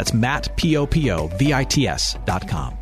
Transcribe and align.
That's 0.00 0.14
Matt, 0.14 0.56
P-O-P-O-V-I-T-S 0.56 2.16
dot 2.24 2.48
com. 2.48 2.74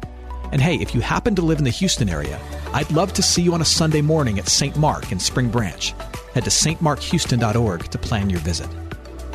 And 0.53 0.63
hey, 0.63 0.77
if 0.77 0.95
you 0.95 1.01
happen 1.01 1.35
to 1.35 1.43
live 1.43 1.59
in 1.59 1.65
the 1.65 1.71
Houston 1.71 2.09
area, 2.09 2.39
I'd 2.73 2.89
love 2.93 3.13
to 3.15 3.23
see 3.23 3.43
you 3.43 3.55
on 3.55 3.61
a 3.61 3.65
Sunday 3.65 4.03
morning 4.03 4.39
at 4.39 4.49
St. 4.49 4.77
Mark 4.77 5.11
in 5.11 5.19
Spring 5.19 5.51
Branch. 5.51 5.93
Head 6.35 6.45
to 6.45 6.51
stmarkhouston.org 6.51 7.91
to 7.91 7.99
plan 7.99 8.31
your 8.31 8.39
visit. 8.39 8.69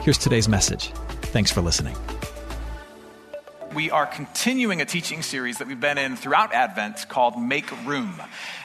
Here's 0.01 0.17
today's 0.17 0.47
message. 0.47 0.93
Thanks 1.33 1.51
for 1.51 1.59
listening. 1.59 1.97
We 3.75 3.91
are 3.91 4.05
continuing 4.05 4.79
a 4.79 4.85
teaching 4.85 5.21
series 5.21 5.57
that 5.57 5.67
we've 5.67 5.81
been 5.81 5.97
in 5.97 6.15
throughout 6.15 6.53
Advent 6.53 7.09
called 7.09 7.37
Make 7.37 7.69
Room. 7.85 8.15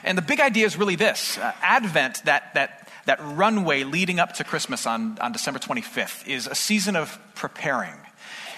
And 0.05 0.17
the 0.17 0.21
big 0.21 0.39
idea 0.39 0.65
is 0.65 0.77
really 0.77 0.95
this 0.95 1.37
uh, 1.37 1.51
Advent, 1.61 2.23
that, 2.23 2.53
that, 2.53 2.87
that 3.05 3.19
runway 3.21 3.83
leading 3.83 4.17
up 4.17 4.35
to 4.35 4.45
Christmas 4.45 4.87
on, 4.87 5.17
on 5.19 5.33
December 5.33 5.59
25th, 5.59 6.25
is 6.25 6.47
a 6.47 6.55
season 6.55 6.95
of 6.95 7.19
preparing. 7.35 7.95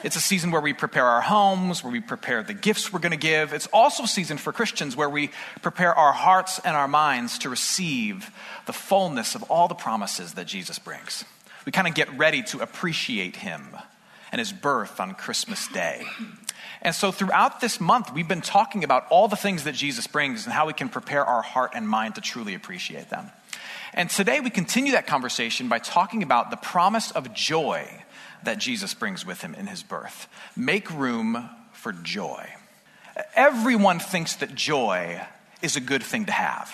It's 0.04 0.16
a 0.16 0.22
season 0.22 0.50
where 0.50 0.62
we 0.62 0.74
prepare 0.74 1.06
our 1.06 1.22
homes, 1.22 1.84
where 1.84 1.94
we 1.94 2.00
prepare 2.00 2.42
the 2.42 2.56
gifts 2.56 2.92
we're 2.92 3.00
going 3.00 3.12
to 3.12 3.18
give. 3.18 3.54
It's 3.54 3.68
also 3.68 4.04
a 4.04 4.08
season 4.08 4.38
for 4.38 4.52
Christians 4.52 4.96
where 4.96 5.10
we 5.10 5.30
prepare 5.62 5.94
our 5.94 6.12
hearts 6.12 6.60
and 6.60 6.76
our 6.76 6.88
minds 6.88 7.38
to 7.40 7.50
receive 7.50 8.31
the 8.66 8.74
fullness 8.74 9.36
of 9.36 9.44
all 9.44 9.68
the 9.68 9.75
promises 9.75 10.34
that 10.34 10.48
Jesus 10.48 10.80
brings. 10.80 11.24
We 11.66 11.72
kind 11.72 11.88
of 11.88 11.94
get 11.94 12.18
ready 12.18 12.42
to 12.44 12.62
appreciate 12.62 13.36
him 13.36 13.62
and 14.31 14.40
his 14.40 14.52
birth 14.52 15.00
on 15.00 15.14
Christmas 15.14 15.68
Day. 15.68 16.04
And 16.81 16.96
so, 16.96 17.12
throughout 17.12 17.62
this 17.62 17.80
month, 17.80 18.12
we've 18.12 18.28
been 18.28 18.42
talking 18.42 18.84
about 18.84 19.06
all 19.12 19.28
the 19.28 19.36
things 19.36 19.66
that 19.66 19.75
Jesus 19.75 20.08
brings 20.08 20.46
and 20.46 20.54
how 20.54 20.66
we 20.66 20.74
can 20.74 20.90
prepare 20.90 21.24
our 21.24 21.44
heart 21.44 21.72
and 21.75 21.88
mind 21.88 22.16
to 22.16 22.22
truly 22.22 22.56
appreciate 22.56 23.12
them. 23.12 23.30
And 23.94 24.09
today, 24.09 24.40
we 24.40 24.50
continue 24.50 24.94
that 24.94 25.06
conversation 25.06 25.70
by 25.70 25.78
talking 25.78 26.24
about 26.24 26.50
the 26.50 26.58
promise 26.58 27.12
of 27.12 27.36
joy 27.36 27.88
that 28.44 28.57
Jesus 28.57 28.94
brings 28.94 29.25
with 29.25 29.41
him 29.41 29.56
in 29.56 29.68
his 29.68 29.84
birth. 29.84 30.28
Make 30.56 30.91
room 30.91 31.50
for 31.74 31.91
joy. 31.91 32.47
Everyone 33.35 34.00
thinks 34.00 34.35
that 34.38 34.56
joy 34.56 35.22
is 35.62 35.75
a 35.75 35.81
good 35.81 36.03
thing 36.03 36.25
to 36.25 36.31
have. 36.31 36.74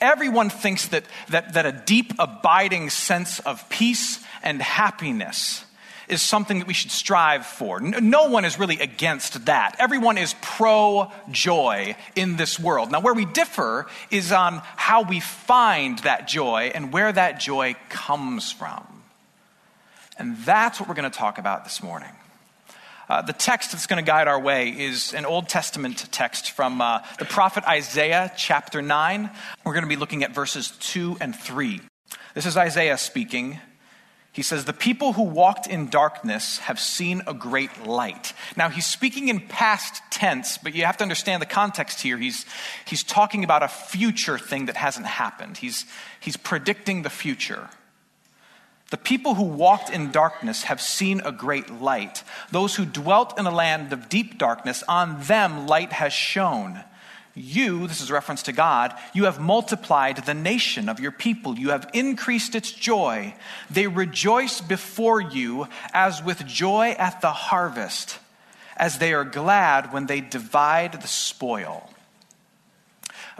Everyone 0.00 0.50
thinks 0.50 0.88
that, 0.88 1.04
that, 1.30 1.54
that 1.54 1.66
a 1.66 1.72
deep, 1.72 2.12
abiding 2.18 2.90
sense 2.90 3.40
of 3.40 3.68
peace 3.68 4.22
and 4.42 4.60
happiness 4.60 5.64
is 6.08 6.22
something 6.22 6.60
that 6.60 6.68
we 6.68 6.74
should 6.74 6.90
strive 6.90 7.46
for. 7.46 7.80
No 7.80 8.28
one 8.28 8.44
is 8.44 8.58
really 8.58 8.78
against 8.78 9.46
that. 9.46 9.76
Everyone 9.78 10.18
is 10.18 10.34
pro 10.40 11.10
joy 11.30 11.96
in 12.14 12.36
this 12.36 12.60
world. 12.60 12.92
Now, 12.92 13.00
where 13.00 13.14
we 13.14 13.24
differ 13.24 13.86
is 14.10 14.30
on 14.32 14.62
how 14.76 15.02
we 15.02 15.20
find 15.20 15.98
that 16.00 16.28
joy 16.28 16.70
and 16.74 16.92
where 16.92 17.10
that 17.10 17.40
joy 17.40 17.74
comes 17.88 18.52
from. 18.52 18.86
And 20.18 20.36
that's 20.38 20.80
what 20.80 20.88
we're 20.88 20.94
going 20.94 21.10
to 21.10 21.16
talk 21.16 21.38
about 21.38 21.64
this 21.64 21.82
morning. 21.82 22.10
Uh, 23.08 23.22
the 23.22 23.32
text 23.32 23.72
that's 23.72 23.86
going 23.86 24.04
to 24.04 24.08
guide 24.08 24.26
our 24.26 24.40
way 24.40 24.70
is 24.70 25.14
an 25.14 25.24
Old 25.24 25.48
Testament 25.48 26.08
text 26.10 26.50
from 26.50 26.80
uh, 26.80 27.00
the 27.18 27.24
prophet 27.24 27.62
Isaiah, 27.64 28.32
chapter 28.36 28.82
9. 28.82 29.30
We're 29.64 29.72
going 29.72 29.84
to 29.84 29.88
be 29.88 29.96
looking 29.96 30.24
at 30.24 30.34
verses 30.34 30.72
2 30.80 31.18
and 31.20 31.34
3. 31.34 31.80
This 32.34 32.46
is 32.46 32.56
Isaiah 32.56 32.98
speaking. 32.98 33.60
He 34.32 34.42
says, 34.42 34.64
The 34.64 34.72
people 34.72 35.12
who 35.12 35.22
walked 35.22 35.68
in 35.68 35.88
darkness 35.88 36.58
have 36.58 36.80
seen 36.80 37.22
a 37.28 37.32
great 37.32 37.86
light. 37.86 38.32
Now, 38.56 38.70
he's 38.70 38.86
speaking 38.86 39.28
in 39.28 39.40
past 39.40 40.02
tense, 40.10 40.58
but 40.58 40.74
you 40.74 40.84
have 40.84 40.96
to 40.96 41.04
understand 41.04 41.40
the 41.40 41.46
context 41.46 42.00
here. 42.00 42.18
He's, 42.18 42.44
he's 42.86 43.04
talking 43.04 43.44
about 43.44 43.62
a 43.62 43.68
future 43.68 44.36
thing 44.36 44.66
that 44.66 44.76
hasn't 44.76 45.06
happened, 45.06 45.58
he's, 45.58 45.84
he's 46.20 46.36
predicting 46.36 47.02
the 47.02 47.10
future. 47.10 47.70
The 48.90 48.96
people 48.96 49.34
who 49.34 49.44
walked 49.44 49.90
in 49.90 50.12
darkness 50.12 50.64
have 50.64 50.80
seen 50.80 51.20
a 51.24 51.32
great 51.32 51.70
light. 51.70 52.22
Those 52.52 52.76
who 52.76 52.84
dwelt 52.84 53.38
in 53.38 53.46
a 53.46 53.50
land 53.50 53.92
of 53.92 54.08
deep 54.08 54.38
darkness, 54.38 54.84
on 54.88 55.22
them 55.22 55.66
light 55.66 55.92
has 55.92 56.12
shone. 56.12 56.84
You, 57.34 57.86
this 57.86 58.00
is 58.00 58.10
reference 58.10 58.44
to 58.44 58.52
God, 58.52 58.94
you 59.12 59.24
have 59.24 59.40
multiplied 59.40 60.18
the 60.18 60.34
nation 60.34 60.88
of 60.88 61.00
your 61.00 61.10
people. 61.10 61.58
You 61.58 61.70
have 61.70 61.90
increased 61.92 62.54
its 62.54 62.70
joy. 62.72 63.34
They 63.68 63.88
rejoice 63.88 64.60
before 64.60 65.20
you 65.20 65.66
as 65.92 66.22
with 66.22 66.46
joy 66.46 66.94
at 66.98 67.20
the 67.20 67.32
harvest, 67.32 68.18
as 68.76 68.98
they 68.98 69.12
are 69.12 69.24
glad 69.24 69.92
when 69.92 70.06
they 70.06 70.20
divide 70.20 71.02
the 71.02 71.08
spoil. 71.08 71.90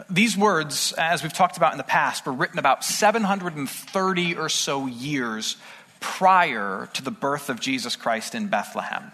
These 0.09 0.37
words, 0.37 0.93
as 0.97 1.23
we've 1.23 1.33
talked 1.33 1.57
about 1.57 1.71
in 1.71 1.77
the 1.77 1.83
past, 1.83 2.25
were 2.25 2.33
written 2.33 2.59
about 2.59 2.83
730 2.83 4.35
or 4.35 4.47
so 4.47 4.85
years 4.85 5.57
prior 5.99 6.87
to 6.93 7.03
the 7.03 7.11
birth 7.11 7.49
of 7.49 7.59
Jesus 7.59 7.95
Christ 7.95 8.35
in 8.35 8.47
Bethlehem. 8.47 9.11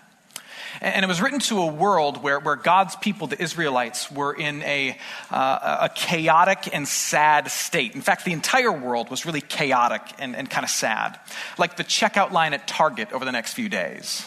And 0.81 1.05
it 1.05 1.07
was 1.07 1.21
written 1.21 1.39
to 1.41 1.59
a 1.61 1.67
world 1.67 2.21
where, 2.21 2.39
where 2.39 2.55
God's 2.55 2.95
people, 2.95 3.27
the 3.27 3.41
Israelites, 3.41 4.11
were 4.11 4.33
in 4.33 4.61
a, 4.63 4.97
uh, 5.31 5.77
a 5.81 5.89
chaotic 5.89 6.73
and 6.73 6.87
sad 6.87 7.49
state. 7.49 7.95
In 7.95 8.01
fact, 8.01 8.25
the 8.25 8.33
entire 8.33 8.71
world 8.71 9.09
was 9.09 9.25
really 9.25 9.41
chaotic 9.41 10.01
and, 10.19 10.35
and 10.35 10.49
kind 10.49 10.63
of 10.63 10.69
sad, 10.69 11.19
like 11.57 11.77
the 11.77 11.83
checkout 11.83 12.31
line 12.31 12.53
at 12.53 12.67
Target 12.67 13.13
over 13.13 13.23
the 13.23 13.31
next 13.31 13.53
few 13.53 13.69
days. 13.69 14.25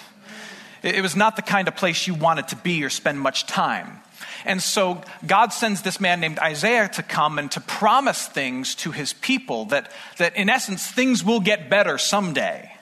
It, 0.83 0.95
it 0.95 1.03
was 1.03 1.17
not 1.17 1.37
the 1.37 1.43
kind 1.43 1.69
of 1.69 1.77
place 1.77 2.07
you 2.07 2.15
wanted 2.15 2.49
to 2.49 2.57
be 2.57 2.85
or 2.85 2.91
spend 2.91 3.21
much 3.21 3.47
time. 3.47 4.01
And 4.45 4.63
so 4.63 5.03
God 5.27 5.53
sends 5.53 5.83
this 5.83 6.01
man 6.01 6.21
named 6.21 6.39
Isaiah 6.39 6.89
to 6.91 7.03
come 7.03 7.39
and 7.39 7.51
to 7.53 7.61
promise 7.61 8.27
things 8.27 8.75
to 8.77 8.93
his 8.93 9.13
people 9.13 9.67
that, 9.67 9.91
that 10.19 10.37
in 10.37 10.49
essence, 10.49 10.87
things 10.87 11.25
will 11.25 11.41
get 11.41 11.71
better 11.71 11.99
someday. 11.99 12.73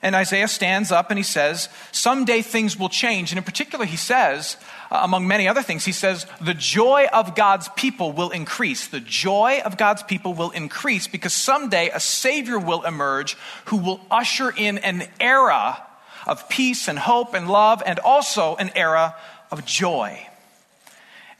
And 0.00 0.14
Isaiah 0.14 0.46
stands 0.46 0.92
up 0.92 1.10
and 1.10 1.18
he 1.18 1.24
says, 1.24 1.68
Someday 1.90 2.42
things 2.42 2.78
will 2.78 2.88
change. 2.88 3.32
And 3.32 3.38
in 3.38 3.44
particular, 3.44 3.84
he 3.84 3.96
says, 3.96 4.56
uh, 4.90 5.00
among 5.02 5.26
many 5.26 5.48
other 5.48 5.62
things, 5.62 5.84
he 5.84 5.92
says, 5.92 6.24
The 6.40 6.54
joy 6.54 7.06
of 7.12 7.34
God's 7.34 7.68
people 7.70 8.12
will 8.12 8.30
increase. 8.30 8.86
The 8.86 9.00
joy 9.00 9.60
of 9.64 9.76
God's 9.76 10.04
people 10.04 10.34
will 10.34 10.50
increase 10.50 11.08
because 11.08 11.32
someday 11.32 11.90
a 11.92 11.98
Savior 11.98 12.58
will 12.58 12.84
emerge 12.84 13.36
who 13.66 13.78
will 13.78 14.00
usher 14.08 14.52
in 14.56 14.78
an 14.78 15.08
era 15.18 15.82
of 16.26 16.48
peace 16.48 16.86
and 16.86 16.98
hope 16.98 17.34
and 17.34 17.48
love 17.48 17.82
and 17.84 17.98
also 17.98 18.54
an 18.56 18.70
era 18.76 19.16
of 19.50 19.64
joy. 19.64 20.27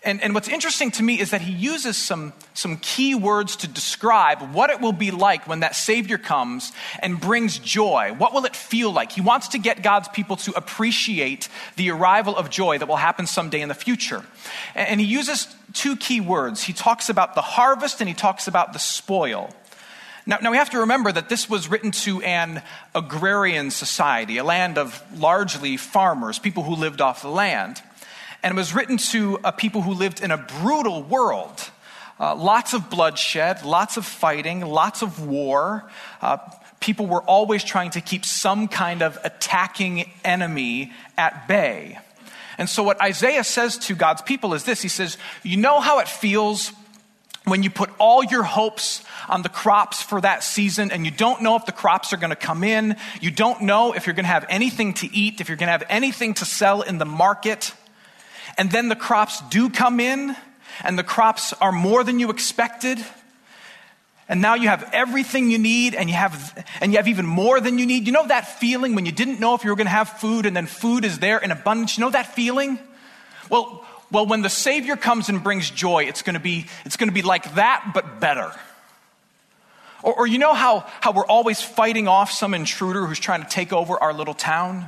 And, 0.09 0.23
and 0.23 0.33
what's 0.33 0.49
interesting 0.49 0.91
to 0.93 1.03
me 1.03 1.21
is 1.21 1.33
that 1.33 1.43
he 1.43 1.53
uses 1.53 1.95
some, 1.95 2.33
some 2.55 2.79
key 2.79 3.15
words 3.15 3.57
to 3.57 3.69
describe 3.69 4.55
what 4.55 4.71
it 4.71 4.81
will 4.81 4.93
be 4.93 5.11
like 5.11 5.47
when 5.47 5.61
that 5.61 5.77
Savior 5.77 6.17
comes 6.17 6.73
and 7.01 7.21
brings 7.21 7.59
joy. 7.59 8.15
What 8.17 8.33
will 8.33 8.47
it 8.47 8.57
feel 8.57 8.91
like? 8.91 9.13
He 9.13 9.21
wants 9.21 9.49
to 9.49 9.59
get 9.59 9.83
God's 9.83 10.09
people 10.09 10.37
to 10.37 10.57
appreciate 10.57 11.51
the 11.77 11.91
arrival 11.91 12.35
of 12.35 12.49
joy 12.49 12.79
that 12.79 12.89
will 12.89 12.97
happen 12.97 13.27
someday 13.27 13.61
in 13.61 13.69
the 13.69 13.75
future. 13.75 14.25
And, 14.75 14.89
and 14.89 15.01
he 15.01 15.07
uses 15.07 15.47
two 15.75 15.95
key 15.95 16.23
words. 16.23 16.63
He 16.63 16.73
talks 16.73 17.11
about 17.11 17.35
the 17.35 17.43
harvest 17.43 18.01
and 18.01 18.09
he 18.09 18.15
talks 18.15 18.49
about 18.49 18.73
the 18.73 18.79
spoil. 18.79 19.51
Now, 20.25 20.39
now, 20.41 20.51
we 20.51 20.57
have 20.57 20.71
to 20.71 20.81
remember 20.81 21.13
that 21.13 21.29
this 21.29 21.51
was 21.51 21.69
written 21.69 21.91
to 21.91 22.23
an 22.23 22.63
agrarian 22.95 23.71
society, 23.71 24.39
a 24.39 24.45
land 24.45 24.79
of 24.79 25.03
largely 25.19 25.77
farmers, 25.77 26.39
people 26.39 26.63
who 26.63 26.77
lived 26.77 27.03
off 27.03 27.21
the 27.21 27.29
land 27.29 27.83
and 28.43 28.53
it 28.53 28.57
was 28.57 28.75
written 28.75 28.97
to 28.97 29.39
a 29.45 29.53
people 29.53 29.83
who 29.83 29.93
lived 29.93 30.23
in 30.23 30.31
a 30.31 30.39
brutal 30.39 31.03
world. 31.03 31.71
Uh, 32.21 32.35
lots 32.35 32.73
of 32.73 32.91
bloodshed, 32.91 33.65
lots 33.65 33.97
of 33.97 34.05
fighting, 34.05 34.61
lots 34.61 35.03
of 35.03 35.25
war. 35.27 35.89
Uh, 36.21 36.39
people 36.81 37.07
were 37.07 37.23
always 37.23 37.63
trying 37.63 37.91
to 37.91 38.01
keep 38.01 38.25
some 38.25 38.69
kind 38.69 39.03
of 39.03 39.19
attacking 39.25 40.11
enemy 40.25 40.93
at 41.17 41.47
bay. 41.47 41.99
And 42.59 42.69
so, 42.69 42.83
what 42.83 43.01
Isaiah 43.01 43.45
says 43.45 43.79
to 43.79 43.95
God's 43.95 44.23
people 44.23 44.55
is 44.55 44.65
this 44.65 44.83
He 44.83 44.89
says, 44.89 45.17
You 45.45 45.57
know 45.57 45.81
how 45.81 46.01
it 46.01 46.09
feels 46.09 46.73
when 47.45 47.63
you 47.63 47.71
put 47.71 47.91
all 47.99 48.23
your 48.23 48.43
hopes 48.43 49.03
on 49.29 49.43
the 49.43 49.49
crops 49.49 50.03
for 50.03 50.21
that 50.21 50.43
season 50.43 50.91
and 50.91 51.05
you 51.05 51.11
don't 51.11 51.41
know 51.41 51.57
if 51.57 51.67
the 51.67 51.73
crops 51.73 52.13
are 52.13 52.17
going 52.17 52.31
to 52.31 52.37
come 52.37 52.63
in, 52.63 52.97
you 53.21 53.31
don't 53.31 53.63
know 53.63 53.93
if 53.93 54.07
you're 54.07 54.15
going 54.15 54.25
to 54.25 54.31
have 54.31 54.45
anything 54.49 54.93
to 54.95 55.17
eat, 55.17 55.41
if 55.41 55.49
you're 55.49 55.57
going 55.57 55.69
to 55.69 55.73
have 55.73 55.87
anything 55.89 56.35
to 56.35 56.45
sell 56.45 56.83
in 56.83 56.99
the 56.99 57.07
market 57.07 57.73
and 58.57 58.71
then 58.71 58.89
the 58.89 58.97
crops 58.97 59.41
do 59.51 59.69
come 59.71 60.01
in, 60.01 60.35
and 60.85 60.99
the 60.99 61.05
crops 61.05 61.53
are 61.55 61.73
more 61.73 62.05
than 62.05 62.19
you 62.19 62.31
expected. 62.31 62.99
And 64.29 64.43
now 64.43 64.55
you 64.55 64.69
have 64.69 64.91
everything 64.93 65.51
you 65.51 65.59
need 65.59 65.95
and 65.95 66.11
you 66.11 66.15
have 66.15 66.67
and 66.83 66.93
you 66.93 66.99
have 66.99 67.09
even 67.09 67.25
more 67.25 67.61
than 67.61 67.79
you 67.79 67.87
need. 67.87 68.07
You 68.07 68.13
know 68.13 68.27
that 68.27 68.61
feeling 68.61 68.95
when 68.95 69.07
you 69.07 69.13
didn't 69.13 69.41
know 69.41 69.55
if 69.55 69.65
you 69.65 69.71
were 69.71 69.77
going 69.77 69.87
to 69.87 69.91
have 69.91 70.11
food 70.21 70.45
and 70.45 70.55
then 70.55 70.67
food 70.67 71.07
is 71.07 71.19
there 71.19 71.39
in 71.39 71.51
abundance. 71.51 71.97
You 71.97 72.05
know 72.05 72.11
that 72.11 72.35
feeling? 72.35 72.79
Well, 73.49 73.87
well 74.11 74.27
when 74.27 74.43
the 74.43 74.51
savior 74.51 74.97
comes 74.97 75.31
and 75.31 75.43
brings 75.43 75.71
joy, 75.71 76.05
it's 76.05 76.21
going 76.21 76.35
to 76.35 76.41
be 76.41 76.67
it's 76.85 76.99
going 76.99 77.09
to 77.09 77.15
be 77.15 77.23
like 77.23 77.55
that 77.55 77.93
but 77.95 78.21
better. 78.21 78.53
Or, 80.03 80.15
or 80.15 80.27
you 80.27 80.39
know 80.39 80.55
how, 80.55 80.87
how 81.01 81.13
we're 81.13 81.27
always 81.27 81.61
fighting 81.61 82.07
off 82.07 82.31
some 82.31 82.55
intruder 82.55 83.07
who's 83.07 83.19
trying 83.19 83.43
to 83.43 83.49
take 83.49 83.73
over 83.73 83.99
our 83.99 84.13
little 84.13 84.35
town? 84.35 84.87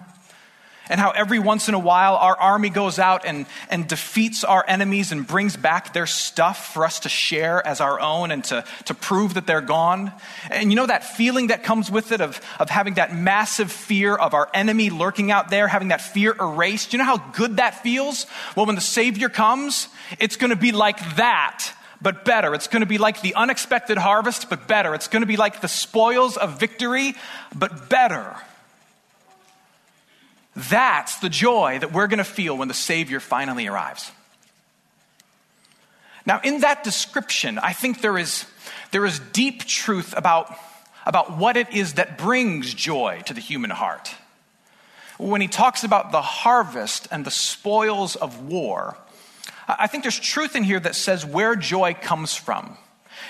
And 0.89 1.01
how 1.01 1.11
every 1.11 1.39
once 1.39 1.69
in 1.69 1.75
a 1.75 1.79
while 1.79 2.17
our 2.17 2.37
army 2.37 2.71
goes 2.71 2.99
out 2.99 3.25
and, 3.25 3.47
and 3.69 3.87
defeats 3.87 4.45
our 4.45 4.65
enemies 4.67 5.13
and 5.13 5.27
brings 5.27 5.57
back 5.57 5.93
their 5.93 6.07
stuff 6.07 6.73
for 6.73 6.85
us 6.85 7.01
to 7.01 7.09
share 7.09 7.65
as 7.67 7.81
our 7.81 8.01
own 8.01 8.31
and 8.31 8.45
to, 8.45 8.65
to 8.87 8.95
prove 8.95 9.35
that 9.35 9.47
they're 9.47 9.61
gone. 9.61 10.13
And 10.51 10.71
you 10.71 10.77
know 10.77 10.87
that 10.87 11.05
feeling 11.05 11.49
that 11.49 11.63
comes 11.63 11.91
with 11.91 12.13
it 12.13 12.21
of, 12.21 12.41
of 12.59 12.71
having 12.71 12.95
that 12.95 13.15
massive 13.15 13.71
fear 13.71 14.15
of 14.15 14.35
our 14.35 14.49
enemy 14.55 14.91
lurking 14.91 15.31
out 15.31 15.51
there, 15.51 15.69
having 15.69 15.89
that 15.89 16.01
fear 16.01 16.35
erased? 16.41 16.93
You 16.93 16.99
know 16.99 17.05
how 17.05 17.19
good 17.19 17.59
that 17.59 17.83
feels? 17.83 18.27
Well, 18.57 18.67
when 18.67 18.75
the 18.75 18.81
Savior 18.81 19.29
comes, 19.29 19.89
it's 20.19 20.37
going 20.37 20.51
to 20.51 20.57
be 20.57 20.73
like 20.73 21.17
that 21.17 21.73
but 22.03 22.25
better. 22.25 22.55
It's 22.55 22.69
going 22.69 22.81
to 22.81 22.87
be 22.87 22.99
like 22.99 23.21
the 23.21 23.35
unexpected 23.35 23.99
harvest, 23.99 24.49
but 24.49 24.67
better. 24.67 24.95
It's 24.95 25.09
going 25.09 25.21
to 25.21 25.27
be 25.27 25.37
like 25.37 25.61
the 25.61 25.69
spoils 25.69 26.37
of 26.37 26.59
victory, 26.59 27.15
but 27.55 27.91
better. 27.91 28.37
That's 30.57 31.17
the 31.19 31.29
joy 31.29 31.79
that 31.79 31.93
we're 31.93 32.09
going 32.09 32.19
to 32.19 32.25
feel 32.25 32.57
when 32.57 32.69
the 32.69 32.75
Savior 32.75 33.21
finally 33.21 33.67
arrives. 33.67 34.11
Now, 36.27 36.41
in 36.43 36.61
that 36.61 36.85
description, 36.85 37.59
I 37.59 37.73
think 37.73 38.01
there 38.01 38.19
is, 38.19 38.45
there 38.91 39.07
is 39.07 39.21
deep 39.33 39.65
truth 39.65 40.15
about, 40.17 40.55
about 41.07 41.37
what 41.39 41.57
it 41.57 41.73
is 41.73 41.95
that 41.95 42.19
brings 42.19 42.75
joy 42.75 43.23
to 43.27 43.35
the 43.35 43.41
human 43.41 43.71
heart. 43.71 44.15
When 45.19 45.41
he 45.41 45.49
talks 45.49 45.85
about 45.85 46.13
the 46.13 46.23
harvest 46.23 47.09
and 47.11 47.25
the 47.25 47.31
spoils 47.31 48.17
of 48.17 48.43
war, 48.43 48.97
I 49.69 49.87
think 49.87 50.03
there's 50.03 50.19
truth 50.19 50.57
in 50.57 50.65
here 50.65 50.81
that 50.81 50.95
says 50.95 51.25
where 51.25 51.55
joy 51.55 51.95
comes 51.95 52.35
from. 52.35 52.77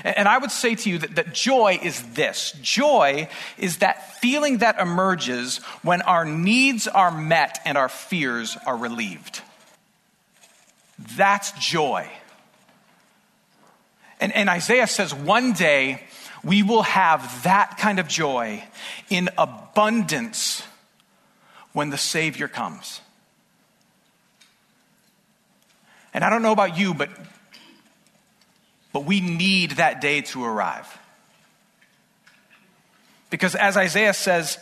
And 0.05 0.29
I 0.29 0.39
would 0.39 0.51
say 0.51 0.75
to 0.75 0.91
you 0.91 0.99
that, 0.99 1.17
that 1.17 1.35
joy 1.35 1.79
is 1.83 2.03
this 2.15 2.53
joy 2.63 3.29
is 3.59 3.79
that 3.79 4.19
feeling 4.19 4.59
that 4.59 4.79
emerges 4.81 5.59
when 5.83 6.03
our 6.03 6.25
needs 6.25 6.89
are 6.89 7.11
met 7.11 7.61
and 7.65 7.77
our 7.77 7.89
fears 7.89 8.57
are 8.67 8.77
relieved. 8.77 9.43
That's 11.17 11.53
joy. 11.53 12.09
And, 14.21 14.35
and 14.35 14.49
Isaiah 14.49 14.87
says 14.87 15.15
one 15.15 15.53
day 15.53 16.03
we 16.45 16.63
will 16.63 16.83
have 16.83 17.43
that 17.45 17.77
kind 17.79 17.99
of 17.99 18.09
joy 18.09 18.65
in 19.09 19.29
abundance 19.37 20.63
when 21.73 21.91
the 21.91 21.99
Savior 21.99 22.49
comes. 22.49 23.01
And 26.13 26.25
I 26.25 26.31
don't 26.31 26.43
know 26.43 26.53
about 26.53 26.77
you, 26.77 26.93
but 26.95 27.11
but 28.93 29.05
we 29.05 29.21
need 29.21 29.73
that 29.73 30.01
day 30.01 30.23
to 30.23 30.45
arrive. 30.45 30.99
Because 33.31 33.55
as 33.55 33.77
Isaiah 33.77 34.15
says 34.15 34.59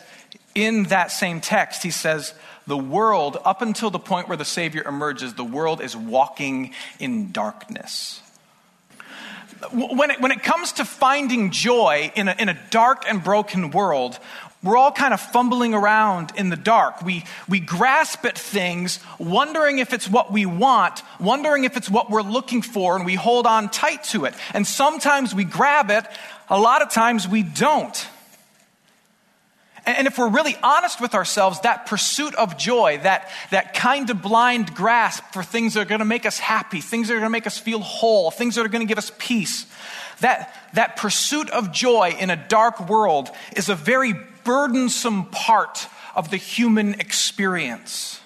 in 0.55 0.85
that 0.85 1.11
same 1.11 1.41
text, 1.41 1.83
he 1.83 1.91
says, 1.91 2.35
the 2.67 2.77
world, 2.77 3.39
up 3.45 3.63
until 3.63 3.91
the 3.91 3.99
point 3.99 4.29
where 4.29 4.37
the 4.37 4.45
Savior 4.45 4.83
emerges, 4.87 5.35
the 5.35 5.45
world 5.45 5.81
is 5.81 5.97
walking 5.97 6.75
in 7.01 7.33
darkness. 7.33 8.21
When 9.73 10.11
it, 10.11 10.21
when 10.21 10.31
it 10.31 10.43
comes 10.43 10.73
to 10.73 10.85
finding 10.85 11.51
joy 11.51 12.13
in 12.15 12.29
a, 12.29 12.37
in 12.39 12.49
a 12.49 12.59
dark 12.71 13.05
and 13.09 13.25
broken 13.25 13.71
world, 13.71 14.19
we're 14.63 14.77
all 14.77 14.91
kind 14.91 15.15
of 15.15 15.21
fumbling 15.21 15.73
around 15.73 16.33
in 16.37 16.49
the 16.49 16.57
dark. 16.57 17.03
We, 17.03 17.25
we 17.49 17.61
grasp 17.61 18.25
at 18.25 18.37
things, 18.37 18.99
wondering 19.19 19.79
if 19.79 19.93
it's 19.93 20.09
what 20.09 20.33
we 20.33 20.47
want, 20.47 21.03
wondering 21.21 21.65
if 21.65 21.77
it's 21.77 21.89
what 21.89 22.11
we're 22.11 22.23
looking 22.23 22.63
for, 22.63 22.97
and 22.97 23.07
we 23.07 23.15
hold 23.15 23.47
on 23.47 23.69
tight 23.69 24.03
to 24.05 24.25
it. 24.25 24.35
And 24.55 24.67
sometimes 24.67 25.33
we 25.33 25.45
grab 25.45 25.91
it, 25.91 26.05
a 26.49 26.59
lot 26.59 26.83
of 26.83 26.91
times 26.91 27.29
we 27.29 27.45
don't. 27.45 28.07
And 29.87 30.07
if 30.07 30.19
we're 30.19 30.29
really 30.29 30.57
honest 30.63 31.01
with 31.01 31.15
ourselves, 31.15 31.61
that 31.61 31.87
pursuit 31.87 32.35
of 32.35 32.59
joy, 32.59 32.99
that, 33.05 33.31
that 33.51 33.73
kind 33.73 34.11
of 34.11 34.21
blind 34.21 34.75
grasp 34.75 35.25
for 35.33 35.43
things 35.43 35.75
that 35.75 35.81
are 35.81 35.85
going 35.87 36.01
to 36.01 36.05
make 36.05 36.27
us 36.27 36.39
happy, 36.39 36.83
things 36.83 37.09
that 37.09 37.15
are 37.15 37.19
going 37.19 37.31
to 37.31 37.31
make 37.31 37.47
us 37.47 37.59
feel 37.59 37.79
whole, 37.79 38.31
things 38.31 38.57
that 38.57 38.67
are 38.67 38.69
going 38.69 38.87
to 38.87 38.89
give 38.89 38.99
us 38.99 39.11
peace, 39.19 39.67
that, 40.21 40.55
that 40.75 40.97
pursuit 40.97 41.49
of 41.51 41.73
joy 41.73 42.15
in 42.19 42.29
a 42.29 42.37
dark 42.37 42.89
world 42.91 43.31
is 43.57 43.71
a 43.71 43.75
very 43.75 44.15
burdensome 44.49 45.27
part 45.27 45.87
of 46.17 46.31
the 46.31 46.39
human 46.39 46.95
experience. 46.95 48.19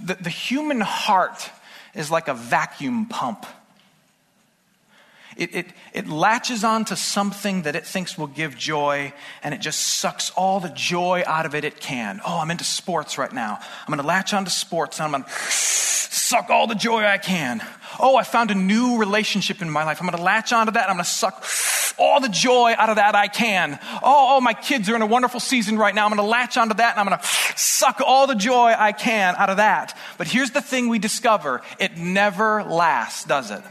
The, 0.00 0.14
the 0.14 0.30
human 0.30 0.80
heart 0.80 1.50
is 1.92 2.08
like 2.08 2.28
a 2.28 2.34
vacuum 2.34 3.06
pump. 3.06 3.46
It, 5.36 5.54
it, 5.56 5.66
it 5.92 6.06
latches 6.06 6.62
onto 6.62 6.94
something 6.94 7.62
that 7.62 7.74
it 7.74 7.84
thinks 7.84 8.16
will 8.16 8.28
give 8.28 8.56
joy, 8.56 9.12
and 9.42 9.52
it 9.52 9.60
just 9.60 9.80
sucks 9.80 10.30
all 10.36 10.60
the 10.60 10.68
joy 10.68 11.24
out 11.26 11.44
of 11.44 11.56
it 11.56 11.64
it 11.64 11.80
can. 11.80 12.20
Oh, 12.24 12.38
I'm 12.38 12.52
into 12.52 12.62
sports 12.62 13.18
right 13.18 13.32
now. 13.32 13.58
I'm 13.60 13.86
going 13.88 14.00
to 14.00 14.06
latch 14.06 14.32
onto 14.32 14.50
sports, 14.50 15.00
and 15.00 15.06
I'm 15.06 15.10
going 15.10 15.24
to 15.24 15.30
suck 15.30 16.48
all 16.48 16.68
the 16.68 16.76
joy 16.76 17.04
I 17.04 17.18
can. 17.18 17.60
Oh, 18.02 18.16
I 18.16 18.22
found 18.22 18.50
a 18.50 18.54
new 18.54 18.98
relationship 18.98 19.62
in 19.62 19.70
my 19.70 19.84
life. 19.84 20.00
I'm 20.00 20.06
going 20.06 20.16
to 20.16 20.22
latch 20.22 20.52
onto 20.52 20.72
that. 20.72 20.88
I'm 20.88 20.96
going 20.96 21.04
to 21.04 21.10
suck 21.10 21.44
all 21.98 22.20
the 22.20 22.28
joy 22.28 22.74
out 22.76 22.88
of 22.88 22.96
that 22.96 23.14
I 23.14 23.28
can. 23.28 23.78
Oh, 24.02 24.36
oh, 24.36 24.40
my 24.40 24.54
kids 24.54 24.88
are 24.88 24.96
in 24.96 25.02
a 25.02 25.06
wonderful 25.06 25.40
season 25.40 25.76
right 25.76 25.94
now. 25.94 26.04
I'm 26.06 26.10
going 26.10 26.24
to 26.24 26.30
latch 26.30 26.56
onto 26.56 26.74
that 26.74 26.96
and 26.96 27.00
I'm 27.00 27.06
going 27.06 27.20
to 27.20 27.26
suck 27.56 28.00
all 28.04 28.26
the 28.26 28.34
joy 28.34 28.74
I 28.76 28.92
can 28.92 29.34
out 29.36 29.50
of 29.50 29.58
that. 29.58 29.96
But 30.18 30.26
here's 30.26 30.50
the 30.50 30.62
thing 30.62 30.88
we 30.88 30.98
discover 30.98 31.62
it 31.78 31.96
never 31.96 32.64
lasts, 32.64 33.24
does 33.24 33.50
it? 33.50 33.62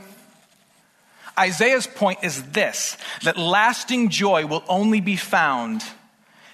Isaiah's 1.37 1.87
point 1.87 2.19
is 2.23 2.43
this 2.51 2.97
that 3.23 3.37
lasting 3.37 4.09
joy 4.09 4.45
will 4.45 4.63
only 4.67 5.01
be 5.01 5.15
found 5.15 5.83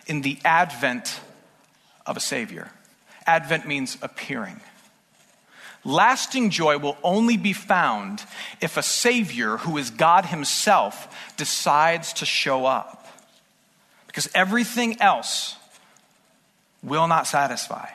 in 0.06 0.22
the 0.22 0.38
advent 0.46 1.20
of 2.06 2.16
a 2.16 2.20
Savior. 2.20 2.72
Advent 3.26 3.68
means 3.68 3.98
appearing. 4.02 4.62
Lasting 5.86 6.50
joy 6.50 6.80
will 6.80 6.98
only 7.04 7.38
be 7.38 7.54
found 7.54 8.24
if 8.60 8.76
a 8.76 8.82
Savior 8.82 9.58
who 9.58 9.78
is 9.78 9.92
God 9.92 10.26
Himself 10.26 11.34
decides 11.38 12.14
to 12.14 12.26
show 12.26 12.66
up. 12.66 13.08
Because 14.08 14.28
everything 14.34 15.00
else 15.00 15.56
will 16.82 17.08
not 17.08 17.28
satisfy. 17.28 17.88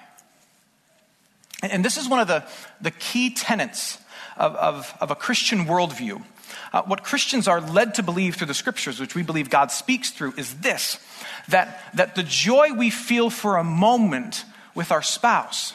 And 1.63 1.85
this 1.85 1.97
is 1.97 2.09
one 2.09 2.21
of 2.21 2.29
the, 2.29 2.45
the 2.81 2.93
key 2.93 3.35
tenets 3.35 3.99
of, 4.37 4.55
of, 4.55 4.95
of 5.01 5.11
a 5.11 5.17
Christian 5.17 5.67
worldview. 5.67 6.23
Uh, 6.73 6.83
what 6.83 7.03
Christians 7.03 7.49
are 7.49 7.61
led 7.61 7.95
to 7.95 8.03
believe 8.05 8.37
through 8.37 8.47
the 8.47 8.55
scriptures, 8.55 9.01
which 9.01 9.17
we 9.17 9.23
believe 9.23 9.51
God 9.51 9.73
speaks 9.73 10.11
through, 10.11 10.35
is 10.37 10.55
this 10.61 10.99
that, 11.49 11.83
that 11.95 12.15
the 12.15 12.23
joy 12.23 12.73
we 12.73 12.91
feel 12.91 13.31
for 13.31 13.57
a 13.57 13.65
moment 13.65 14.45
with 14.75 14.93
our 14.93 15.03
spouse 15.03 15.75